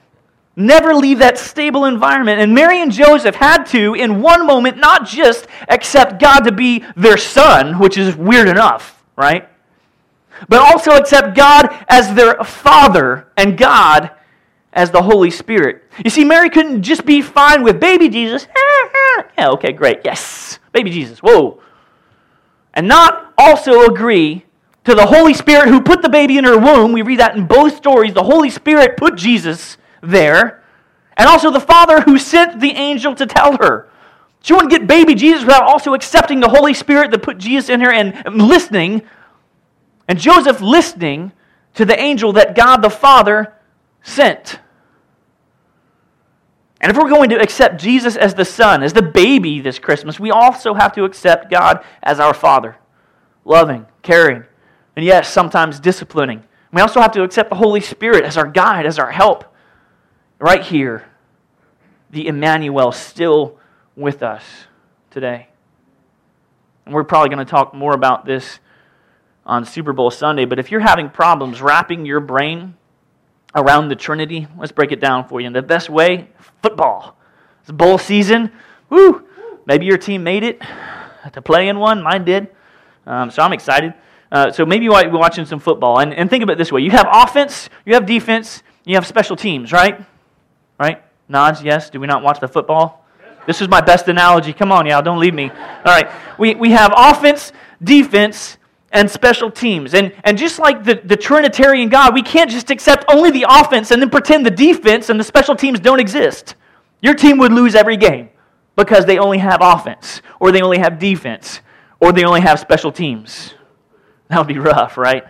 Never 0.54 0.94
leave 0.94 1.18
that 1.20 1.38
stable 1.38 1.86
environment. 1.86 2.40
And 2.40 2.54
Mary 2.54 2.82
and 2.82 2.92
Joseph 2.92 3.34
had 3.34 3.64
to, 3.68 3.94
in 3.94 4.20
one 4.20 4.46
moment, 4.46 4.76
not 4.76 5.06
just 5.06 5.46
accept 5.68 6.20
God 6.20 6.40
to 6.40 6.52
be 6.52 6.84
their 6.94 7.16
son, 7.16 7.78
which 7.78 7.96
is 7.96 8.14
weird 8.16 8.48
enough, 8.48 9.02
right? 9.16 9.48
But 10.48 10.60
also 10.60 10.92
accept 10.92 11.34
God 11.34 11.84
as 11.88 12.14
their 12.14 12.34
father 12.44 13.28
and 13.36 13.56
God 13.56 14.10
as 14.74 14.90
the 14.90 15.02
Holy 15.02 15.30
Spirit. 15.30 15.84
You 16.04 16.10
see, 16.10 16.24
Mary 16.24 16.50
couldn't 16.50 16.82
just 16.82 17.06
be 17.06 17.22
fine 17.22 17.62
with 17.62 17.80
baby 17.80 18.08
Jesus. 18.08 18.46
yeah, 19.38 19.50
okay, 19.50 19.72
great. 19.72 20.00
Yes, 20.04 20.58
baby 20.72 20.90
Jesus. 20.90 21.20
Whoa. 21.20 21.60
And 22.74 22.88
not 22.88 23.32
also 23.38 23.84
agree 23.84 24.44
to 24.84 24.94
the 24.94 25.06
Holy 25.06 25.34
Spirit 25.34 25.68
who 25.68 25.80
put 25.80 26.02
the 26.02 26.08
baby 26.08 26.38
in 26.38 26.44
her 26.44 26.58
womb. 26.58 26.92
We 26.92 27.02
read 27.02 27.20
that 27.20 27.36
in 27.36 27.46
both 27.46 27.76
stories. 27.76 28.14
The 28.14 28.22
Holy 28.22 28.50
Spirit 28.50 28.96
put 28.96 29.14
Jesus 29.14 29.76
there. 30.02 30.62
And 31.16 31.28
also 31.28 31.50
the 31.50 31.60
Father 31.60 32.02
who 32.02 32.18
sent 32.18 32.60
the 32.60 32.72
angel 32.72 33.14
to 33.14 33.26
tell 33.26 33.56
her. 33.58 33.88
She 34.42 34.52
wouldn't 34.52 34.70
get 34.70 34.86
baby 34.86 35.14
Jesus 35.14 35.44
without 35.44 35.62
also 35.62 35.94
accepting 35.94 36.40
the 36.40 36.48
Holy 36.48 36.74
Spirit 36.74 37.10
that 37.12 37.22
put 37.22 37.38
Jesus 37.38 37.70
in 37.70 37.80
her 37.80 37.92
and 37.92 38.22
listening. 38.34 39.02
And 40.08 40.18
Joseph 40.18 40.60
listening 40.60 41.32
to 41.74 41.84
the 41.84 41.98
angel 41.98 42.32
that 42.32 42.54
God 42.54 42.78
the 42.78 42.90
Father 42.90 43.54
sent. 44.02 44.58
And 46.80 46.90
if 46.90 46.98
we're 46.98 47.08
going 47.08 47.30
to 47.30 47.40
accept 47.40 47.80
Jesus 47.80 48.16
as 48.16 48.34
the 48.34 48.44
Son, 48.44 48.82
as 48.82 48.92
the 48.92 49.02
baby 49.02 49.60
this 49.60 49.78
Christmas, 49.78 50.18
we 50.18 50.32
also 50.32 50.74
have 50.74 50.92
to 50.94 51.04
accept 51.04 51.48
God 51.48 51.84
as 52.02 52.18
our 52.18 52.34
Father, 52.34 52.76
loving, 53.44 53.86
caring, 54.02 54.42
and 54.96 55.04
yes, 55.04 55.32
sometimes 55.32 55.78
disciplining. 55.78 56.42
We 56.72 56.80
also 56.80 57.00
have 57.00 57.12
to 57.12 57.22
accept 57.22 57.50
the 57.50 57.56
Holy 57.56 57.80
Spirit 57.80 58.24
as 58.24 58.36
our 58.36 58.48
guide, 58.48 58.86
as 58.86 58.98
our 58.98 59.12
help. 59.12 59.51
Right 60.42 60.64
here, 60.64 61.08
the 62.10 62.26
Emmanuel 62.26 62.90
still 62.90 63.60
with 63.94 64.24
us 64.24 64.42
today. 65.12 65.46
And 66.84 66.92
we're 66.92 67.04
probably 67.04 67.28
going 67.32 67.46
to 67.46 67.50
talk 67.50 67.72
more 67.72 67.94
about 67.94 68.26
this 68.26 68.58
on 69.46 69.64
Super 69.64 69.92
Bowl 69.92 70.10
Sunday, 70.10 70.44
but 70.44 70.58
if 70.58 70.72
you're 70.72 70.80
having 70.80 71.10
problems 71.10 71.62
wrapping 71.62 72.04
your 72.04 72.18
brain 72.18 72.74
around 73.54 73.88
the 73.88 73.94
Trinity. 73.94 74.48
Let's 74.58 74.72
break 74.72 74.92
it 74.92 75.00
down 75.00 75.28
for 75.28 75.40
you. 75.40 75.46
And 75.46 75.54
the 75.54 75.62
best 75.62 75.90
way, 75.90 76.28
football. 76.60 77.16
It's 77.60 77.70
bowl 77.70 77.98
season. 77.98 78.50
Woo! 78.88 79.24
Maybe 79.66 79.86
your 79.86 79.98
team 79.98 80.24
made 80.24 80.42
it 80.42 80.60
to 81.32 81.40
play 81.40 81.68
in 81.68 81.78
one. 81.78 82.02
Mine 82.02 82.24
did. 82.24 82.48
Um, 83.06 83.30
so 83.30 83.42
I'm 83.42 83.52
excited. 83.52 83.94
Uh, 84.32 84.50
so 84.50 84.66
maybe 84.66 84.86
you're 84.86 85.10
watching 85.10 85.44
some 85.44 85.60
football. 85.60 86.00
And, 86.00 86.12
and 86.12 86.28
think 86.28 86.42
of 86.42 86.50
it 86.50 86.58
this 86.58 86.72
way 86.72 86.80
you 86.80 86.90
have 86.90 87.06
offense, 87.12 87.68
you 87.84 87.94
have 87.94 88.06
defense, 88.06 88.62
you 88.84 88.94
have 88.96 89.06
special 89.06 89.36
teams, 89.36 89.70
right? 89.70 90.04
Right? 90.78 91.02
Nods, 91.28 91.62
yes. 91.62 91.90
Do 91.90 92.00
we 92.00 92.06
not 92.06 92.22
watch 92.22 92.40
the 92.40 92.48
football? 92.48 93.04
This 93.46 93.60
is 93.60 93.68
my 93.68 93.80
best 93.80 94.08
analogy. 94.08 94.52
Come 94.52 94.70
on, 94.70 94.86
y'all. 94.86 95.02
Don't 95.02 95.18
leave 95.18 95.34
me. 95.34 95.50
All 95.50 95.84
right. 95.84 96.08
We, 96.38 96.54
we 96.54 96.70
have 96.70 96.92
offense, 96.96 97.52
defense, 97.82 98.58
and 98.92 99.10
special 99.10 99.50
teams. 99.50 99.94
And, 99.94 100.12
and 100.22 100.36
just 100.38 100.58
like 100.58 100.84
the, 100.84 101.00
the 101.04 101.16
Trinitarian 101.16 101.88
God, 101.88 102.14
we 102.14 102.22
can't 102.22 102.50
just 102.50 102.70
accept 102.70 103.04
only 103.08 103.30
the 103.30 103.46
offense 103.48 103.90
and 103.90 104.00
then 104.00 104.10
pretend 104.10 104.46
the 104.46 104.50
defense 104.50 105.08
and 105.08 105.18
the 105.18 105.24
special 105.24 105.56
teams 105.56 105.80
don't 105.80 105.98
exist. 105.98 106.54
Your 107.00 107.14
team 107.14 107.38
would 107.38 107.52
lose 107.52 107.74
every 107.74 107.96
game 107.96 108.28
because 108.76 109.06
they 109.06 109.18
only 109.18 109.38
have 109.38 109.58
offense, 109.60 110.22
or 110.40 110.52
they 110.52 110.62
only 110.62 110.78
have 110.78 110.98
defense, 110.98 111.60
or 112.00 112.12
they 112.12 112.24
only 112.24 112.40
have 112.40 112.58
special 112.58 112.92
teams. 112.92 113.54
That 114.28 114.38
would 114.38 114.46
be 114.46 114.58
rough, 114.58 114.96
right? 114.96 115.24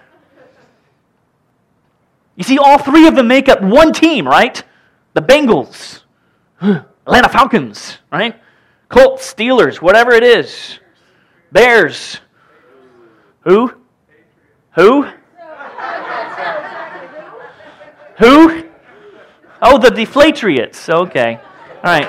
You 2.36 2.44
see, 2.44 2.58
all 2.58 2.78
three 2.78 3.06
of 3.06 3.14
them 3.14 3.26
make 3.26 3.48
up 3.48 3.60
one 3.62 3.92
team, 3.92 4.26
right? 4.26 4.62
The 5.14 5.20
Bengals, 5.20 6.02
Atlanta 6.60 7.28
Falcons, 7.28 7.98
right? 8.10 8.40
Colts, 8.88 9.32
Steelers, 9.32 9.80
whatever 9.82 10.12
it 10.12 10.24
is. 10.24 10.78
Bears, 11.50 12.18
who? 13.40 13.72
Who? 14.74 15.02
Who? 18.18 18.64
Oh, 19.60 19.78
the 19.78 19.88
Deflatriots. 19.88 20.88
Okay. 20.88 21.38
All 21.76 21.82
right. 21.82 22.08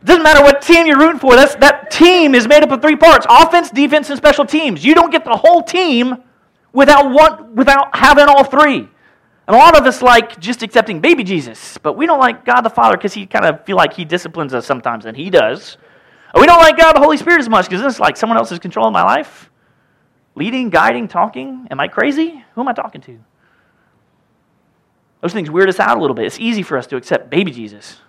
It 0.00 0.04
doesn't 0.04 0.22
matter 0.22 0.42
what 0.42 0.62
team 0.62 0.86
you're 0.86 0.98
rooting 0.98 1.18
for. 1.18 1.34
That's, 1.34 1.54
that 1.56 1.90
team 1.90 2.34
is 2.34 2.46
made 2.46 2.62
up 2.62 2.70
of 2.70 2.80
three 2.80 2.96
parts 2.96 3.26
offense, 3.28 3.70
defense, 3.70 4.10
and 4.10 4.16
special 4.16 4.44
teams. 4.44 4.84
You 4.84 4.94
don't 4.94 5.10
get 5.10 5.24
the 5.24 5.36
whole 5.36 5.62
team 5.62 6.22
without, 6.72 7.10
one, 7.10 7.54
without 7.54 7.94
having 7.96 8.26
all 8.26 8.44
three. 8.44 8.88
And 9.48 9.56
a 9.56 9.58
lot 9.58 9.78
of 9.78 9.86
us 9.86 10.02
like 10.02 10.38
just 10.38 10.62
accepting 10.62 11.00
baby 11.00 11.24
Jesus, 11.24 11.78
but 11.78 11.94
we 11.94 12.04
don't 12.04 12.18
like 12.18 12.44
God 12.44 12.60
the 12.60 12.70
Father 12.70 12.96
because 12.96 13.14
he 13.14 13.26
kind 13.26 13.46
of 13.46 13.64
feel 13.64 13.76
like 13.76 13.94
he 13.94 14.04
disciplines 14.04 14.52
us 14.52 14.66
sometimes, 14.66 15.06
and 15.06 15.16
he 15.16 15.30
does. 15.30 15.78
we 16.38 16.46
don't 16.46 16.60
like 16.60 16.76
God 16.76 16.92
the 16.92 17.00
Holy 17.00 17.16
Spirit 17.16 17.40
as 17.40 17.48
much 17.48 17.68
because 17.68 17.84
it's 17.84 17.98
like 17.98 18.16
someone 18.16 18.36
else 18.36 18.52
is 18.52 18.58
controlling 18.58 18.92
my 18.92 19.02
life, 19.02 19.50
leading, 20.34 20.68
guiding, 20.68 21.08
talking. 21.08 21.66
Am 21.70 21.80
I 21.80 21.88
crazy? 21.88 22.44
Who 22.54 22.60
am 22.60 22.68
I 22.68 22.74
talking 22.74 23.00
to? 23.02 23.18
Those 25.22 25.32
things 25.32 25.50
weird 25.50 25.68
us 25.68 25.80
out 25.80 25.96
a 25.96 26.00
little 26.00 26.14
bit. 26.14 26.26
It's 26.26 26.38
easy 26.38 26.62
for 26.62 26.76
us 26.76 26.86
to 26.88 26.96
accept 26.96 27.30
baby 27.30 27.50
Jesus 27.50 28.00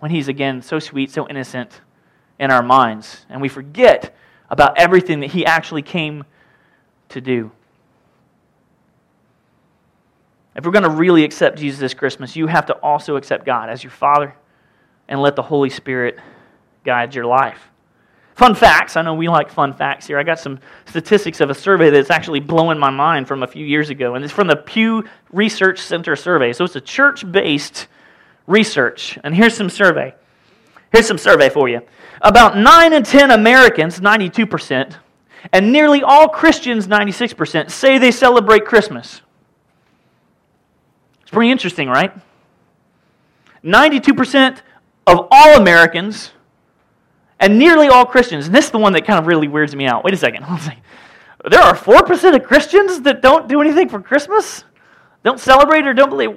when 0.00 0.10
he's, 0.10 0.28
again, 0.28 0.60
so 0.60 0.78
sweet, 0.78 1.10
so 1.10 1.26
innocent 1.28 1.80
in 2.38 2.50
our 2.50 2.62
minds. 2.62 3.24
And 3.30 3.40
we 3.40 3.48
forget 3.48 4.14
about 4.50 4.78
everything 4.78 5.20
that 5.20 5.30
he 5.30 5.46
actually 5.46 5.82
came 5.82 6.24
to 7.08 7.20
do. 7.20 7.50
If 10.56 10.64
we're 10.64 10.72
going 10.72 10.84
to 10.84 10.90
really 10.90 11.24
accept 11.24 11.58
Jesus 11.58 11.80
this 11.80 11.94
Christmas, 11.94 12.36
you 12.36 12.46
have 12.46 12.66
to 12.66 12.74
also 12.74 13.16
accept 13.16 13.44
God 13.44 13.68
as 13.68 13.82
your 13.82 13.90
Father 13.90 14.34
and 15.08 15.20
let 15.20 15.36
the 15.36 15.42
Holy 15.42 15.70
Spirit 15.70 16.18
guide 16.84 17.14
your 17.14 17.26
life. 17.26 17.58
Fun 18.34 18.54
facts. 18.54 18.96
I 18.96 19.02
know 19.02 19.14
we 19.14 19.28
like 19.28 19.50
fun 19.50 19.72
facts 19.72 20.06
here. 20.06 20.18
I 20.18 20.24
got 20.24 20.40
some 20.40 20.58
statistics 20.86 21.40
of 21.40 21.50
a 21.50 21.54
survey 21.54 21.90
that's 21.90 22.10
actually 22.10 22.40
blowing 22.40 22.78
my 22.78 22.90
mind 22.90 23.28
from 23.28 23.42
a 23.42 23.46
few 23.46 23.64
years 23.64 23.90
ago, 23.90 24.16
and 24.16 24.24
it's 24.24 24.34
from 24.34 24.48
the 24.48 24.56
Pew 24.56 25.04
Research 25.32 25.78
Center 25.80 26.16
survey. 26.16 26.52
So 26.52 26.64
it's 26.64 26.74
a 26.74 26.80
church 26.80 27.30
based 27.30 27.86
research. 28.46 29.18
And 29.22 29.34
here's 29.34 29.56
some 29.56 29.70
survey. 29.70 30.14
Here's 30.92 31.06
some 31.06 31.18
survey 31.18 31.48
for 31.48 31.68
you. 31.68 31.80
About 32.22 32.56
9 32.56 32.92
in 32.92 33.02
10 33.02 33.30
Americans, 33.30 34.00
92%, 34.00 34.96
and 35.52 35.72
nearly 35.72 36.02
all 36.02 36.28
Christians, 36.28 36.86
96%, 36.86 37.70
say 37.70 37.98
they 37.98 38.10
celebrate 38.10 38.64
Christmas. 38.64 39.20
It's 41.24 41.30
pretty 41.30 41.50
interesting, 41.50 41.88
right? 41.88 42.12
92% 43.64 44.60
of 45.06 45.26
all 45.30 45.56
Americans 45.56 46.32
and 47.40 47.58
nearly 47.58 47.88
all 47.88 48.04
Christians, 48.04 48.44
and 48.46 48.54
this 48.54 48.66
is 48.66 48.70
the 48.70 48.78
one 48.78 48.92
that 48.92 49.06
kind 49.06 49.18
of 49.18 49.26
really 49.26 49.48
weirds 49.48 49.74
me 49.74 49.86
out. 49.86 50.04
Wait 50.04 50.12
a 50.12 50.18
second. 50.18 50.44
there 51.50 51.62
are 51.62 51.74
4% 51.74 52.36
of 52.36 52.44
Christians 52.44 53.00
that 53.00 53.22
don't 53.22 53.48
do 53.48 53.62
anything 53.62 53.88
for 53.88 54.00
Christmas? 54.00 54.64
Don't 55.22 55.40
celebrate 55.40 55.86
or 55.86 55.94
don't 55.94 56.10
believe. 56.10 56.30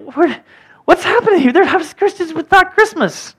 What's 0.85 1.03
happening 1.03 1.41
here? 1.41 1.51
There 1.51 1.63
are 1.65 1.83
Christians 1.95 2.33
without 2.33 2.73
Christmas. 2.73 3.35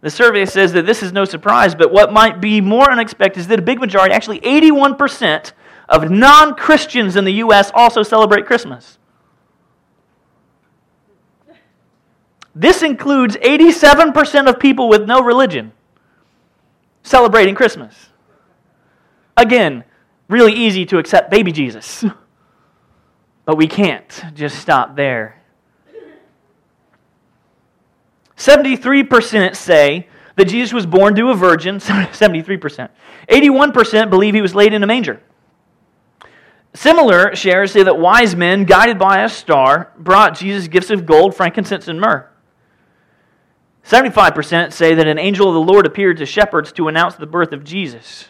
The 0.00 0.10
survey 0.10 0.46
says 0.46 0.72
that 0.72 0.86
this 0.86 1.02
is 1.02 1.12
no 1.12 1.26
surprise, 1.26 1.74
but 1.74 1.92
what 1.92 2.14
might 2.14 2.40
be 2.40 2.62
more 2.62 2.90
unexpected 2.90 3.40
is 3.40 3.46
that 3.48 3.58
a 3.58 3.62
big 3.62 3.78
majority, 3.78 4.14
actually 4.14 4.40
81%, 4.40 5.52
of 5.88 6.10
non 6.10 6.54
Christians 6.54 7.16
in 7.16 7.24
the 7.24 7.32
U.S. 7.34 7.70
also 7.74 8.02
celebrate 8.02 8.46
Christmas. 8.46 8.98
This 12.54 12.82
includes 12.82 13.36
87% 13.36 14.48
of 14.48 14.60
people 14.60 14.88
with 14.88 15.06
no 15.06 15.22
religion 15.22 15.72
celebrating 17.02 17.54
Christmas. 17.54 18.10
Again, 19.36 19.84
really 20.28 20.52
easy 20.52 20.86
to 20.86 20.98
accept 20.98 21.30
baby 21.30 21.52
Jesus. 21.52 22.04
But 23.46 23.56
we 23.56 23.66
can't 23.66 24.24
just 24.34 24.58
stop 24.58 24.96
there. 24.96 25.42
73% 28.38 29.54
say 29.54 30.08
that 30.36 30.46
Jesus 30.46 30.72
was 30.72 30.86
born 30.86 31.14
to 31.14 31.28
a 31.28 31.34
virgin, 31.34 31.76
73%. 31.78 32.88
81% 33.28 34.10
believe 34.10 34.34
he 34.34 34.40
was 34.40 34.54
laid 34.54 34.72
in 34.72 34.82
a 34.82 34.86
manger. 34.86 35.20
Similar 36.72 37.36
shares 37.36 37.72
say 37.72 37.84
that 37.84 37.98
wise 37.98 38.34
men, 38.34 38.64
guided 38.64 38.98
by 38.98 39.22
a 39.22 39.28
star, 39.28 39.92
brought 39.96 40.36
Jesus 40.36 40.66
gifts 40.66 40.90
of 40.90 41.06
gold, 41.06 41.36
frankincense, 41.36 41.86
and 41.86 42.00
myrrh. 42.00 42.28
75% 43.84 44.72
say 44.72 44.94
that 44.94 45.06
an 45.06 45.18
angel 45.18 45.48
of 45.48 45.54
the 45.54 45.72
Lord 45.72 45.86
appeared 45.86 46.16
to 46.16 46.26
shepherds 46.26 46.72
to 46.72 46.88
announce 46.88 47.16
the 47.16 47.26
birth 47.26 47.52
of 47.52 47.64
Jesus. 47.64 48.28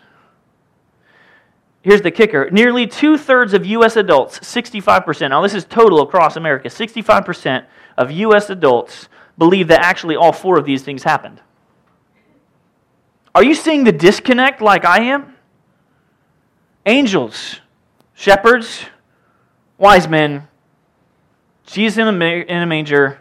Here's 1.82 2.02
the 2.02 2.10
kicker 2.10 2.50
nearly 2.50 2.86
two 2.86 3.16
thirds 3.16 3.54
of 3.54 3.64
U.S. 3.66 3.96
adults, 3.96 4.38
65%, 4.40 5.30
now 5.30 5.42
this 5.42 5.54
is 5.54 5.64
total 5.64 6.02
across 6.02 6.36
America, 6.36 6.68
65% 6.68 7.66
of 7.96 8.10
U.S. 8.10 8.50
adults 8.50 9.08
believe 9.38 9.68
that 9.68 9.80
actually 9.80 10.16
all 10.16 10.32
four 10.32 10.58
of 10.58 10.64
these 10.64 10.82
things 10.82 11.02
happened. 11.02 11.40
Are 13.34 13.44
you 13.44 13.54
seeing 13.54 13.84
the 13.84 13.92
disconnect 13.92 14.60
like 14.60 14.84
I 14.84 15.02
am? 15.02 15.36
Angels, 16.86 17.60
shepherds, 18.14 18.84
wise 19.76 20.08
men, 20.08 20.48
Jesus 21.66 21.98
in 21.98 22.08
a, 22.08 22.66
manger, 22.66 23.20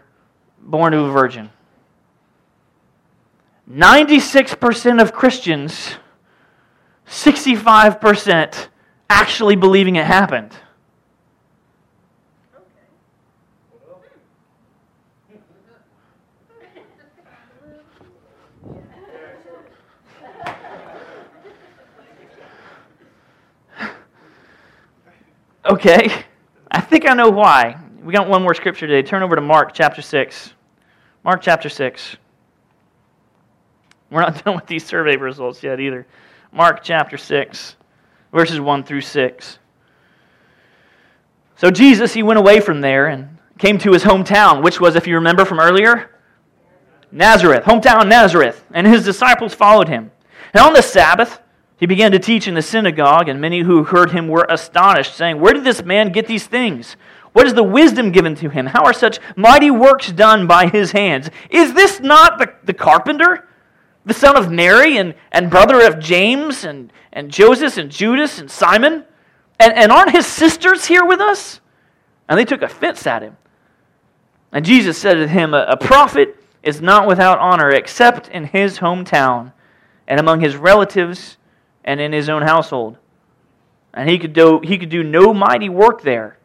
born 0.60 0.94
to 0.94 1.00
a 1.00 1.12
virgin. 1.12 1.50
96% 3.70 5.02
of 5.02 5.14
Christians, 5.14 5.96
65% 7.08 8.68
actually 9.10 9.56
believing 9.56 9.96
it 9.96 10.06
happened. 10.06 10.52
Okay, 25.66 26.26
I 26.70 26.82
think 26.82 27.08
I 27.08 27.14
know 27.14 27.30
why. 27.30 27.80
We 28.04 28.12
got 28.12 28.28
one 28.28 28.44
more 28.44 28.54
scripture 28.54 28.86
today. 28.86 29.02
Turn 29.02 29.24
over 29.24 29.36
to 29.36 29.42
Mark 29.42 29.74
chapter 29.74 30.02
6. 30.02 30.54
Mark 31.24 31.42
chapter 31.42 31.70
6. 31.70 32.18
We're 34.14 34.22
not 34.22 34.44
done 34.46 34.56
with 34.56 34.68
these 34.68 34.86
survey 34.86 35.18
results 35.18 35.64
yet 35.64 35.80
either. 35.80 36.06
Mark 36.52 36.84
chapter 36.84 37.18
6, 37.18 37.76
verses 38.32 38.60
1 38.60 38.84
through 38.84 39.02
6. 39.02 39.60
So 41.56 41.72
Jesus, 41.72 42.14
he 42.14 42.22
went 42.22 42.38
away 42.38 42.60
from 42.60 42.82
there 42.82 43.08
and 43.08 43.38
came 43.58 43.80
to 43.80 43.92
his 43.92 44.04
hometown, 44.04 44.64
which 44.64 44.80
was, 44.80 44.96
if 44.96 45.08
you 45.08 45.16
remember 45.16 45.46
from 45.46 45.60
earlier, 45.60 46.12
Nazareth, 47.12 47.64
hometown 47.64 48.08
Nazareth. 48.08 48.64
And 48.72 48.86
his 48.86 49.04
disciples 49.04 49.54
followed 49.54 49.88
him. 49.88 50.12
And 50.54 50.64
on 50.64 50.74
the 50.74 50.82
Sabbath, 50.84 51.40
he 51.78 51.88
began 51.88 52.12
to 52.12 52.20
teach 52.20 52.48
in 52.48 52.54
the 52.54 52.62
synagogue, 52.62 53.30
and 53.30 53.42
many 53.42 53.62
who 53.62 53.84
heard 53.84 54.12
him 54.12 54.28
were 54.28 54.46
astonished, 54.48 55.16
saying, 55.16 55.40
Where 55.40 55.54
did 55.54 55.64
this 55.64 55.84
man 55.84 56.12
get 56.12 56.28
these 56.28 56.46
things? 56.46 56.98
What 57.34 57.48
is 57.48 57.56
the 57.56 57.64
wisdom 57.64 58.12
given 58.12 58.36
to 58.36 58.50
him? 58.50 58.68
How 58.68 58.84
are 58.84 58.94
such 58.94 59.20
mighty 59.36 59.72
works 59.72 60.12
done 60.12 60.46
by 60.46 60.68
his 60.68 60.92
hands? 60.92 61.32
Is 61.50 61.74
this 61.74 62.00
not 62.00 62.38
the, 62.38 62.54
the 62.64 62.74
carpenter? 62.74 63.48
The 64.06 64.14
son 64.14 64.36
of 64.36 64.52
Mary 64.52 64.98
and, 64.98 65.16
and 65.32 65.50
brother 65.50 65.86
of 65.86 66.00
James 66.00 66.64
and, 66.64 66.92
and 67.12 67.32
Joseph 67.32 67.78
and 67.78 67.90
Judas 67.90 68.40
and 68.40 68.50
Simon? 68.50 69.06
And, 69.60 69.74
and 69.74 69.92
aren't 69.92 70.12
his 70.12 70.26
sisters 70.26 70.86
here 70.86 71.06
with 71.06 71.20
us? 71.20 71.62
And 72.28 72.38
they 72.38 72.46
took 72.46 72.62
offense 72.62 73.06
at 73.08 73.22
him. 73.22 73.38
And 74.52 74.66
Jesus 74.66 74.98
said 74.98 75.16
to 75.16 75.28
him, 75.28 75.54
A, 75.54 75.78
prophet 75.78 76.38
is 76.62 76.82
not 76.82 77.08
without 77.08 77.40
honor 77.40 77.70
except 77.70 78.30
in 78.30 78.46
his 78.46 78.80
hometown 78.80 79.52
and 80.08 80.20
among 80.20 80.42
his 80.42 80.56
relatives 80.56 81.38
and 81.84 82.00
in 82.00 82.14
his 82.14 82.30
own 82.30 82.44
household. 82.44 82.98
And 83.94 84.10
he 84.10 84.18
could 84.18 84.34
do, 84.34 84.60
he 84.64 84.78
could 84.78 84.90
do 84.90 85.04
no 85.04 85.34
mighty 85.34 85.70
work 85.70 86.02
there 86.02 86.38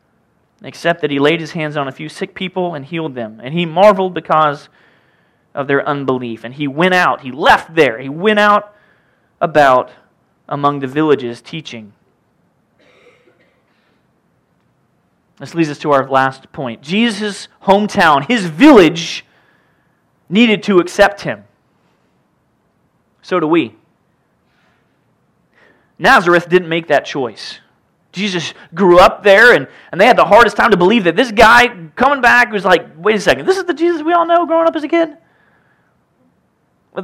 except 0.62 1.02
that 1.02 1.10
he 1.10 1.18
laid 1.18 1.40
his 1.40 1.52
hands 1.52 1.76
on 1.76 1.86
a 1.86 1.92
few 1.92 2.08
sick 2.08 2.34
people 2.34 2.74
and 2.74 2.84
healed 2.84 3.14
them. 3.14 3.40
And 3.42 3.54
he 3.54 3.64
marveled 3.64 4.14
because 4.14 4.68
of 5.54 5.66
their 5.66 5.86
unbelief. 5.86 6.44
And 6.44 6.54
he 6.54 6.68
went 6.68 6.94
out, 6.94 7.22
he 7.22 7.32
left 7.32 7.74
there, 7.74 7.98
he 7.98 8.08
went 8.08 8.38
out 8.38 8.74
about 9.40 9.90
among 10.48 10.80
the 10.80 10.86
villages 10.86 11.40
teaching. 11.40 11.92
This 15.38 15.54
leads 15.54 15.70
us 15.70 15.78
to 15.80 15.92
our 15.92 16.08
last 16.08 16.50
point. 16.52 16.82
Jesus' 16.82 17.48
hometown, 17.62 18.26
his 18.26 18.46
village, 18.46 19.24
needed 20.28 20.62
to 20.64 20.78
accept 20.78 21.20
him. 21.20 21.44
So 23.22 23.38
do 23.38 23.46
we. 23.46 23.74
Nazareth 25.98 26.48
didn't 26.48 26.68
make 26.68 26.88
that 26.88 27.04
choice. 27.04 27.60
Jesus 28.12 28.54
grew 28.74 28.98
up 28.98 29.22
there, 29.22 29.54
and, 29.54 29.68
and 29.92 30.00
they 30.00 30.06
had 30.06 30.16
the 30.16 30.24
hardest 30.24 30.56
time 30.56 30.70
to 30.70 30.76
believe 30.76 31.04
that 31.04 31.14
this 31.14 31.30
guy 31.30 31.68
coming 31.94 32.20
back 32.20 32.50
was 32.50 32.64
like, 32.64 32.86
wait 32.96 33.16
a 33.16 33.20
second, 33.20 33.46
this 33.46 33.58
is 33.58 33.64
the 33.64 33.74
Jesus 33.74 34.02
we 34.02 34.12
all 34.12 34.26
know 34.26 34.46
growing 34.46 34.66
up 34.66 34.74
as 34.74 34.82
a 34.82 34.88
kid? 34.88 35.16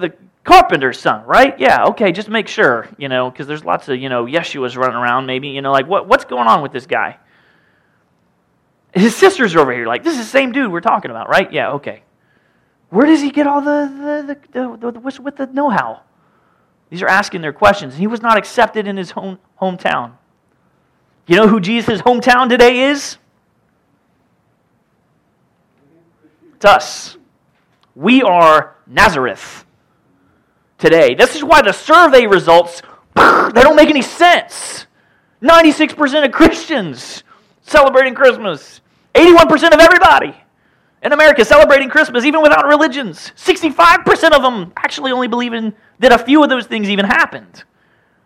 The 0.01 0.13
carpenter's 0.45 0.99
son, 0.99 1.25
right? 1.25 1.59
Yeah, 1.59 1.85
okay, 1.87 2.13
just 2.13 2.29
make 2.29 2.49
sure, 2.49 2.89
you 2.99 3.09
know, 3.09 3.31
because 3.31 3.47
there's 3.47 3.65
lots 3.65 3.89
of, 3.89 3.99
you 3.99 4.09
know, 4.09 4.27
Yeshua's 4.27 4.77
running 4.77 4.97
around, 4.97 5.27
maybe, 5.27 5.49
you 5.49 5.63
know, 5.63 5.73
like, 5.73 5.87
what, 5.87 6.07
what's 6.07 6.25
going 6.25 6.47
on 6.47 6.63
with 6.63 6.73
this 6.73 6.87
guy? 6.87 7.19
His 8.93 9.17
sisters 9.17 9.55
are 9.55 9.61
over 9.61 9.73
here, 9.73 9.87
like, 9.87 10.05
this 10.05 10.15
is 10.15 10.21
the 10.21 10.31
same 10.31 10.53
dude 10.53 10.71
we're 10.71 10.81
talking 10.81 11.11
about, 11.11 11.29
right? 11.29 11.53
Yeah, 11.53 11.73
okay. 11.73 12.03
Where 12.91 13.07
does 13.07 13.21
he 13.21 13.31
get 13.31 13.47
all 13.47 13.61
the, 13.61 14.25
the, 14.27 14.39
the, 14.53 14.77
the, 14.77 15.01
the 15.01 15.23
with 15.23 15.37
the 15.37 15.47
know 15.47 15.69
how? 15.71 16.03
These 16.91 17.03
are 17.03 17.09
asking 17.09 17.41
their 17.41 17.53
questions. 17.53 17.97
He 17.97 18.07
was 18.07 18.23
not 18.23 18.37
accepted 18.39 18.87
in 18.87 18.97
his 18.97 19.11
home, 19.11 19.39
hometown. 19.61 20.13
You 21.27 21.37
know 21.37 21.49
who 21.49 21.59
Jesus' 21.59 22.01
hometown 22.03 22.49
today 22.49 22.91
is? 22.91 23.19
It's 26.55 26.65
us. 26.65 27.17
We 27.97 28.23
are 28.23 28.77
Nazareth 28.87 29.64
today. 30.79 31.15
This 31.15 31.37
is 31.37 31.45
why 31.45 31.63
the 31.63 31.73
survey 31.73 32.27
results 32.27 32.83
they 33.15 33.63
don't 33.63 33.77
make 33.77 33.91
any 33.91 34.03
sense. 34.03 34.87
96% 35.43 36.25
of 36.25 36.33
Christians 36.33 37.23
celebrating 37.63 38.15
Christmas. 38.15 38.81
81% 39.15 39.73
of 39.73 39.81
everybody 39.81 40.35
in 41.03 41.13
America 41.13 41.45
celebrating 41.45 41.89
Christmas, 41.89 42.25
even 42.25 42.43
without 42.43 42.67
religions. 42.67 43.31
65% 43.37 44.33
of 44.33 44.43
them 44.43 44.73
actually 44.77 45.13
only 45.13 45.29
believe 45.29 45.53
in 45.53 45.75
that 46.01 46.13
a 46.13 46.19
few 46.19 46.43
of 46.43 46.49
those 46.49 46.67
things 46.67 46.89
even 46.89 47.05
happened. 47.05 47.65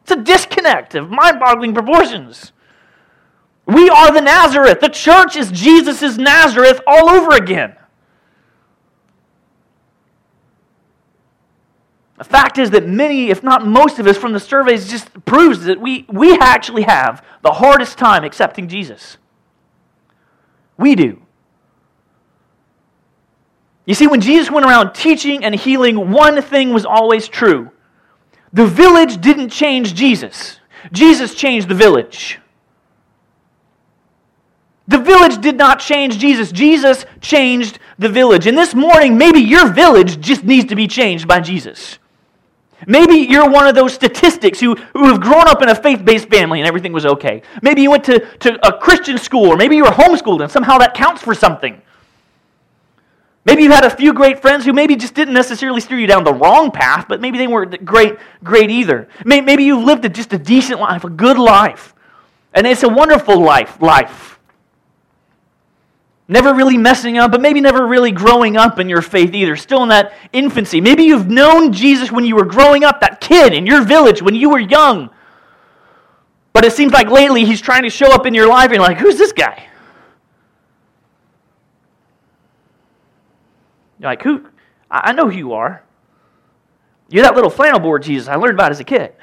It's 0.02 0.12
a 0.12 0.16
disconnect 0.16 0.94
of 0.94 1.10
mind 1.10 1.40
boggling 1.40 1.74
proportions. 1.74 2.52
We 3.66 3.90
are 3.90 4.10
the 4.10 4.22
Nazareth. 4.22 4.80
The 4.80 4.88
church 4.88 5.36
is 5.36 5.50
Jesus' 5.50 6.16
Nazareth 6.16 6.80
all 6.86 7.10
over 7.10 7.36
again. 7.36 7.76
The 12.18 12.24
fact 12.24 12.58
is 12.58 12.70
that 12.70 12.86
many, 12.86 13.30
if 13.30 13.44
not 13.44 13.64
most 13.64 14.00
of 14.00 14.06
us 14.08 14.16
from 14.16 14.32
the 14.32 14.40
surveys, 14.40 14.90
just 14.90 15.08
proves 15.24 15.64
that 15.64 15.80
we, 15.80 16.04
we 16.08 16.36
actually 16.36 16.82
have 16.82 17.24
the 17.42 17.52
hardest 17.52 17.96
time 17.96 18.24
accepting 18.24 18.66
Jesus. 18.68 19.18
We 20.76 20.96
do. 20.96 21.22
You 23.86 23.94
see, 23.94 24.08
when 24.08 24.20
Jesus 24.20 24.50
went 24.50 24.66
around 24.66 24.94
teaching 24.94 25.44
and 25.44 25.54
healing, 25.54 26.10
one 26.10 26.42
thing 26.42 26.72
was 26.72 26.84
always 26.84 27.28
true 27.28 27.70
the 28.52 28.66
village 28.66 29.20
didn't 29.20 29.50
change 29.50 29.94
Jesus, 29.94 30.58
Jesus 30.90 31.34
changed 31.34 31.68
the 31.68 31.74
village. 31.74 32.40
The 34.88 34.98
village 34.98 35.40
did 35.42 35.58
not 35.58 35.80
change 35.80 36.18
Jesus. 36.18 36.50
Jesus 36.50 37.04
changed 37.20 37.78
the 37.98 38.08
village. 38.08 38.46
And 38.46 38.56
this 38.56 38.74
morning, 38.74 39.18
maybe 39.18 39.38
your 39.38 39.70
village 39.70 40.18
just 40.18 40.44
needs 40.44 40.68
to 40.68 40.74
be 40.74 40.88
changed 40.88 41.28
by 41.28 41.40
Jesus. 41.40 41.98
Maybe 42.86 43.14
you're 43.14 43.48
one 43.48 43.66
of 43.66 43.74
those 43.74 43.92
statistics 43.92 44.60
who, 44.60 44.74
who 44.92 45.04
have 45.08 45.20
grown 45.20 45.48
up 45.48 45.62
in 45.62 45.68
a 45.68 45.74
faith 45.74 46.04
based 46.04 46.28
family 46.28 46.60
and 46.60 46.68
everything 46.68 46.92
was 46.92 47.04
okay. 47.04 47.42
Maybe 47.60 47.82
you 47.82 47.90
went 47.90 48.04
to, 48.04 48.20
to 48.38 48.66
a 48.66 48.78
Christian 48.78 49.18
school, 49.18 49.46
or 49.46 49.56
maybe 49.56 49.76
you 49.76 49.84
were 49.84 49.90
homeschooled 49.90 50.42
and 50.42 50.50
somehow 50.50 50.78
that 50.78 50.94
counts 50.94 51.22
for 51.22 51.34
something. 51.34 51.80
Maybe 53.44 53.62
you 53.62 53.70
had 53.70 53.84
a 53.84 53.90
few 53.90 54.12
great 54.12 54.40
friends 54.40 54.64
who 54.64 54.72
maybe 54.72 54.94
just 54.94 55.14
didn't 55.14 55.34
necessarily 55.34 55.80
steer 55.80 55.98
you 55.98 56.06
down 56.06 56.22
the 56.22 56.34
wrong 56.34 56.70
path, 56.70 57.06
but 57.08 57.20
maybe 57.20 57.38
they 57.38 57.46
weren't 57.46 57.84
great, 57.84 58.18
great 58.44 58.70
either. 58.70 59.08
Maybe 59.24 59.64
you 59.64 59.82
lived 59.84 60.12
just 60.14 60.32
a 60.32 60.38
decent 60.38 60.80
life, 60.80 61.04
a 61.04 61.10
good 61.10 61.38
life. 61.38 61.94
And 62.52 62.66
it's 62.66 62.82
a 62.82 62.88
wonderful 62.88 63.40
life, 63.40 63.80
life 63.80 64.37
never 66.28 66.52
really 66.52 66.76
messing 66.76 67.16
up, 67.16 67.32
but 67.32 67.40
maybe 67.40 67.60
never 67.60 67.86
really 67.86 68.12
growing 68.12 68.56
up 68.56 68.78
in 68.78 68.88
your 68.88 69.00
faith 69.00 69.34
either, 69.34 69.56
still 69.56 69.82
in 69.82 69.88
that 69.88 70.12
infancy. 70.32 70.80
Maybe 70.80 71.04
you've 71.04 71.28
known 71.28 71.72
Jesus 71.72 72.12
when 72.12 72.26
you 72.26 72.36
were 72.36 72.44
growing 72.44 72.84
up, 72.84 73.00
that 73.00 73.20
kid 73.20 73.54
in 73.54 73.66
your 73.66 73.82
village 73.82 74.20
when 74.20 74.34
you 74.34 74.50
were 74.50 74.60
young. 74.60 75.08
But 76.52 76.64
it 76.64 76.72
seems 76.72 76.92
like 76.92 77.08
lately 77.08 77.44
he's 77.44 77.60
trying 77.60 77.84
to 77.84 77.90
show 77.90 78.12
up 78.12 78.26
in 78.26 78.34
your 78.34 78.46
life 78.46 78.66
and 78.66 78.74
you're 78.74 78.84
like, 78.84 78.98
who's 78.98 79.16
this 79.16 79.32
guy? 79.32 79.66
You're 83.98 84.10
like, 84.10 84.22
who? 84.22 84.46
I 84.90 85.12
know 85.12 85.28
who 85.28 85.36
you 85.36 85.52
are. 85.54 85.82
You're 87.08 87.22
that 87.22 87.34
little 87.34 87.50
flannel 87.50 87.80
board 87.80 88.02
Jesus 88.02 88.28
I 88.28 88.36
learned 88.36 88.54
about 88.54 88.70
as 88.70 88.80
a 88.80 88.84
kid. 88.84 89.14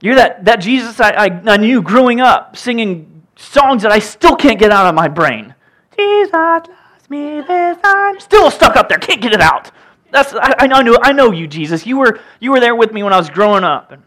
You're 0.00 0.16
that, 0.16 0.44
that 0.44 0.56
Jesus 0.56 1.00
I, 1.00 1.10
I, 1.10 1.42
I 1.46 1.56
knew 1.56 1.82
growing 1.82 2.20
up, 2.20 2.56
singing 2.56 3.17
songs 3.38 3.82
that 3.82 3.92
I 3.92 3.98
still 4.00 4.36
can't 4.36 4.58
get 4.58 4.70
out 4.70 4.86
of 4.86 4.94
my 4.94 5.08
brain. 5.08 5.54
Jesus 5.96 6.32
loves 6.32 6.68
me 7.08 7.40
this. 7.40 7.78
Still 8.22 8.50
stuck 8.50 8.76
up 8.76 8.88
there, 8.88 8.98
can't 8.98 9.22
get 9.22 9.32
it 9.32 9.40
out. 9.40 9.70
That's 10.10 10.34
I, 10.34 10.54
I 10.58 10.82
know 10.82 10.98
I 11.02 11.12
know 11.12 11.32
you, 11.32 11.46
Jesus. 11.46 11.86
You 11.86 11.98
were 11.98 12.20
you 12.40 12.50
were 12.50 12.60
there 12.60 12.74
with 12.74 12.92
me 12.92 13.02
when 13.02 13.12
I 13.12 13.18
was 13.18 13.30
growing 13.30 13.64
up. 13.64 13.92
And 13.92 14.02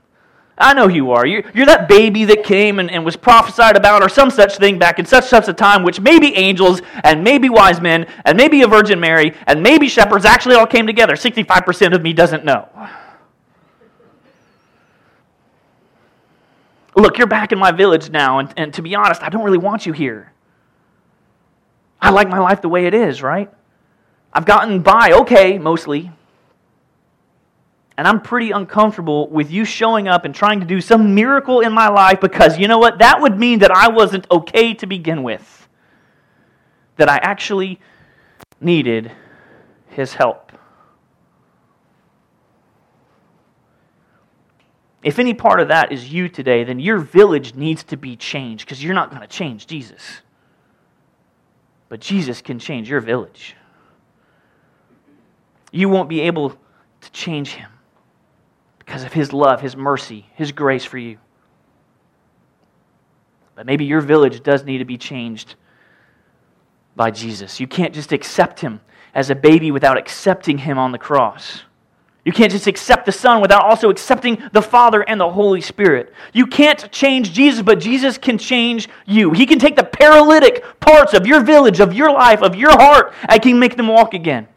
I 0.58 0.74
know 0.74 0.88
you 0.88 1.12
are. 1.12 1.26
You're, 1.26 1.44
you're 1.54 1.66
that 1.66 1.88
baby 1.88 2.26
that 2.26 2.44
came 2.44 2.80
and, 2.80 2.92
and 2.92 3.04
was 3.04 3.16
prophesied 3.16 3.76
about, 3.76 4.04
or 4.04 4.10
some 4.10 4.30
such 4.30 4.58
thing 4.58 4.78
back 4.78 5.00
in 5.00 5.06
such 5.06 5.26
such 5.26 5.48
a 5.48 5.54
time, 5.54 5.84
which 5.84 6.00
maybe 6.00 6.36
angels 6.36 6.82
and 7.04 7.24
maybe 7.24 7.50
wise 7.50 7.82
men 7.82 8.06
and 8.26 8.38
maybe 8.38 8.62
a 8.62 8.68
Virgin 8.68 9.00
Mary 9.00 9.36
and 9.48 9.64
maybe 9.64 9.88
shepherds 9.88 10.26
actually 10.26 10.56
all 10.56 10.68
came 10.68 10.86
together. 10.86 11.14
65% 11.14 11.96
of 11.96 12.02
me 12.02 12.14
doesn't 12.14 12.46
know. 12.46 12.68
Look, 16.96 17.18
you're 17.18 17.28
back 17.28 17.52
in 17.52 17.60
my 17.60 17.72
village 17.72 18.10
now, 18.10 18.40
and, 18.40 18.54
and 18.58 18.74
to 18.74 18.82
be 18.82 18.96
honest, 18.96 19.24
I 19.24 19.30
don't 19.30 19.44
really 19.44 19.58
want 19.58 19.86
you 19.86 19.94
here. 19.94 20.32
I 22.02 22.10
like 22.10 22.28
my 22.28 22.40
life 22.40 22.62
the 22.62 22.70
way 22.70 22.86
it 22.86 22.94
is, 22.94 23.22
right? 23.22 23.52
I've 24.34 24.46
gotten 24.46 24.82
by 24.82 25.12
okay, 25.22 25.58
mostly. 25.58 26.12
And 27.98 28.08
I'm 28.08 28.22
pretty 28.22 28.52
uncomfortable 28.52 29.30
with 29.30 29.52
you 29.52 29.64
showing 29.64 30.08
up 30.08 30.26
and 30.26 30.34
trying 30.34 30.60
to 30.62 30.66
do 30.66 30.82
some 30.82 31.14
miracle 31.14 31.60
in 31.60 31.72
my 31.72 31.90
life 31.90 32.20
because 32.20 32.58
you 32.58 32.68
know 32.68 32.80
what? 32.80 33.00
That 33.00 33.22
would 33.22 33.38
mean 33.38 33.60
that 33.60 33.72
I 33.72 33.90
wasn't 33.90 34.26
okay 34.32 34.74
to 34.76 34.88
begin 34.88 35.24
with. 35.24 35.68
That 36.98 37.10
I 37.10 37.18
actually 37.18 37.80
needed 38.60 39.12
his 39.90 40.14
help. 40.14 40.51
If 45.04 45.18
any 45.18 45.34
part 45.34 45.60
of 45.60 45.70
that 45.70 45.92
is 45.92 46.14
you 46.14 46.30
today, 46.30 46.64
then 46.64 46.80
your 46.80 47.00
village 47.00 47.56
needs 47.56 47.84
to 47.86 47.98
be 47.98 48.16
changed 48.16 48.66
because 48.66 48.84
you're 48.84 48.94
not 48.94 49.10
going 49.10 49.22
to 49.22 49.28
change 49.28 49.66
Jesus. 49.66 50.22
But 51.90 52.00
Jesus 52.00 52.42
can 52.42 52.60
change 52.60 52.90
your 52.90 53.02
village. 53.02 53.56
You 55.72 55.90
won't 55.90 56.10
be 56.10 56.22
able 56.22 56.52
to 56.52 57.12
change 57.12 57.54
him 57.54 57.70
because 58.80 59.04
of 59.04 59.14
his 59.14 59.34
love, 59.34 59.62
his 59.62 59.76
mercy, 59.76 60.28
his 60.36 60.52
grace 60.52 60.86
for 60.86 60.98
you. 60.98 61.18
But 63.56 63.66
maybe 63.66 63.86
your 63.86 64.02
village 64.02 64.44
does 64.44 64.64
need 64.64 64.80
to 64.80 64.86
be 64.86 64.98
changed 64.98 65.56
by 66.96 67.12
Jesus. 67.12 67.60
You 67.60 67.68
can't 67.68 67.94
just 67.94 68.12
accept 68.12 68.60
him 68.60 68.82
as 69.14 69.30
a 69.30 69.36
baby 69.36 69.72
without 69.72 69.98
accepting 69.98 70.60
him 70.60 70.78
on 70.78 70.92
the 70.92 70.98
cross. 70.98 71.64
You 72.24 72.32
can't 72.32 72.52
just 72.52 72.68
accept 72.68 73.08
the 73.08 73.12
Son 73.12 73.42
without 73.42 73.64
also 73.64 73.90
accepting 73.90 74.44
the 74.52 74.62
Father 74.62 75.02
and 75.02 75.20
the 75.20 75.30
Holy 75.30 75.62
Spirit. 75.62 76.14
You 76.34 76.46
can't 76.46 76.92
change 76.92 77.34
Jesus, 77.34 77.64
but 77.64 77.80
Jesus 77.80 78.20
can 78.20 78.38
change 78.38 78.90
you. 79.08 79.32
He 79.32 79.48
can 79.48 79.58
take 79.58 79.76
the 79.76 79.84
paralytic 79.84 80.64
parts 80.80 81.14
of 81.14 81.26
your 81.26 81.42
village, 81.42 81.80
of 81.80 81.94
your 81.94 82.12
life, 82.12 82.44
of 82.44 82.56
your 82.56 82.72
heart, 82.72 83.14
and 83.28 83.42
can 83.42 83.58
make 83.58 83.76
them 83.76 83.88
walk 83.88 84.14
again. 84.14 84.48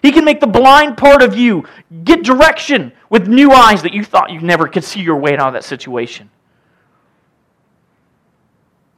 He 0.00 0.10
can 0.10 0.24
make 0.24 0.40
the 0.40 0.46
blind 0.46 0.96
part 0.96 1.22
of 1.22 1.36
you 1.36 1.64
get 2.02 2.24
direction 2.24 2.92
with 3.10 3.28
new 3.28 3.52
eyes 3.52 3.82
that 3.82 3.92
you 3.92 4.04
thought 4.04 4.30
you 4.30 4.40
never 4.40 4.66
could 4.66 4.82
see 4.82 5.00
your 5.00 5.16
way 5.16 5.36
out 5.36 5.48
of 5.48 5.52
that 5.52 5.64
situation. 5.64 6.30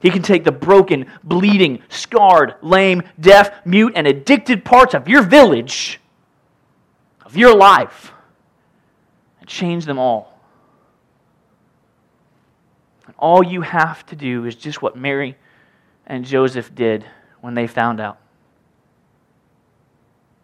He 0.01 0.11
can 0.11 0.23
take 0.23 0.45
the 0.45 0.53
broken, 0.53 1.11
bleeding, 1.25 1.83
scarred, 1.89 2.55
lame, 2.63 3.03
deaf, 3.19 3.67
mute, 3.67 3.95
and 3.97 4.07
addicted 4.07 4.65
parts 4.65 4.95
of 4.95 5.09
your 5.09 5.23
village 5.23 6.01
of 7.35 7.39
your 7.39 7.57
life 7.57 8.13
and 9.41 9.49
change 9.49 9.87
them 9.87 9.99
all. 9.99 10.39
And 13.07 13.15
all 13.19 13.43
you 13.43 13.63
have 13.63 14.07
to 14.07 14.17
do 14.17 14.45
is 14.45 14.55
just 14.55 14.81
what 14.81 14.97
Mary 14.97 15.37
and 16.07 16.25
Joseph 16.25 16.73
did 16.73 17.05
when 17.41 17.55
they 17.55 17.67
found 17.67 17.99
out. 17.99 18.21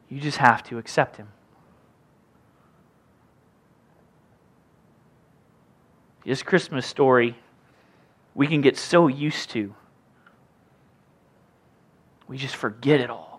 You 0.09 0.21
just 0.21 0.39
have 0.39 0.65
to 0.65 0.79
accept 0.79 1.17
him. 1.17 1.29
This 6.25 6.43
Christmas 6.43 6.89
story, 6.89 7.37
we 8.35 8.49
can 8.49 8.63
get 8.63 8.77
so 8.77 9.07
used 9.07 9.51
to. 9.51 9.77
We 12.27 12.37
just 12.37 12.57
forget 12.57 13.01
it 13.01 13.11
all 13.11 13.30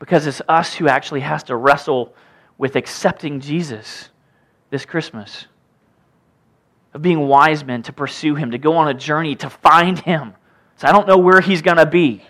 because 0.00 0.26
it's 0.26 0.42
us 0.48 0.74
who 0.74 0.88
actually 0.88 1.20
has 1.20 1.44
to 1.44 1.54
wrestle 1.54 2.12
with 2.58 2.74
accepting 2.74 3.38
Jesus 3.38 4.08
this 4.70 4.84
Christmas. 4.84 5.46
Of 6.92 7.02
being 7.02 7.28
wise 7.28 7.62
men 7.62 7.82
to 7.82 7.92
pursue 7.92 8.34
him, 8.34 8.50
to 8.50 8.58
go 8.58 8.76
on 8.76 8.88
a 8.88 8.94
journey 8.94 9.36
to 9.36 9.48
find 9.48 9.96
him. 10.00 10.34
So 10.76 10.88
I 10.88 10.92
don't 10.92 11.06
know 11.06 11.18
where 11.18 11.40
he's 11.40 11.62
going 11.62 11.76
to 11.76 11.86
be. 11.86 12.22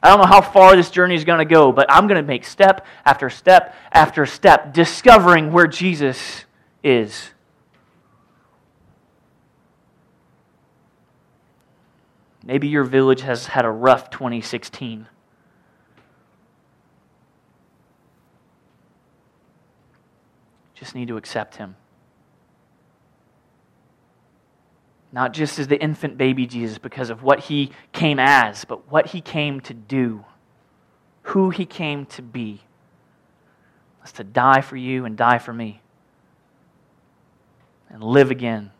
I 0.00 0.10
don't 0.10 0.20
know 0.20 0.26
how 0.26 0.40
far 0.40 0.76
this 0.76 0.90
journey 0.90 1.16
is 1.16 1.24
going 1.24 1.40
to 1.40 1.44
go, 1.44 1.72
but 1.72 1.86
I'm 1.90 2.06
going 2.06 2.22
to 2.22 2.26
make 2.26 2.44
step 2.44 2.86
after 3.04 3.28
step 3.28 3.74
after 3.90 4.24
step 4.26 4.72
discovering 4.72 5.50
where 5.50 5.66
Jesus 5.66 6.44
is. 6.84 7.30
Maybe 12.44 12.68
your 12.68 12.84
village 12.84 13.22
has 13.22 13.46
had 13.46 13.64
a 13.64 13.70
rough 13.70 14.10
2016. 14.10 15.08
Just 20.78 20.94
need 20.94 21.08
to 21.08 21.16
accept 21.16 21.56
Him. 21.56 21.76
Not 25.12 25.32
just 25.32 25.58
as 25.58 25.68
the 25.68 25.80
infant 25.80 26.18
baby 26.18 26.46
Jesus 26.46 26.78
because 26.78 27.10
of 27.10 27.22
what 27.22 27.40
he 27.40 27.70
came 27.92 28.18
as, 28.18 28.64
but 28.64 28.90
what 28.90 29.06
he 29.06 29.20
came 29.20 29.60
to 29.62 29.74
do, 29.74 30.24
who 31.22 31.50
he 31.50 31.64
came 31.64 32.06
to 32.06 32.22
be. 32.22 32.60
That's 34.00 34.12
to 34.12 34.24
die 34.24 34.60
for 34.60 34.76
you 34.76 35.04
and 35.04 35.16
die 35.16 35.38
for 35.38 35.52
me 35.52 35.80
and 37.88 38.02
live 38.02 38.30
again 38.30 38.70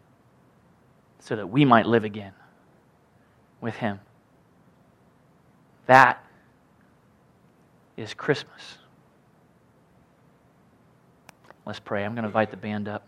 so 1.18 1.36
that 1.36 1.46
we 1.46 1.64
might 1.64 1.86
live 1.86 2.04
again 2.04 2.32
with 3.60 3.76
him. 3.76 4.00
That 5.86 6.24
is 7.96 8.12
Christmas. 8.12 8.77
Let's 11.68 11.80
pray. 11.80 12.02
I'm 12.02 12.14
going 12.14 12.22
to 12.22 12.28
invite 12.28 12.50
the 12.50 12.56
band 12.56 12.88
up. 12.88 13.07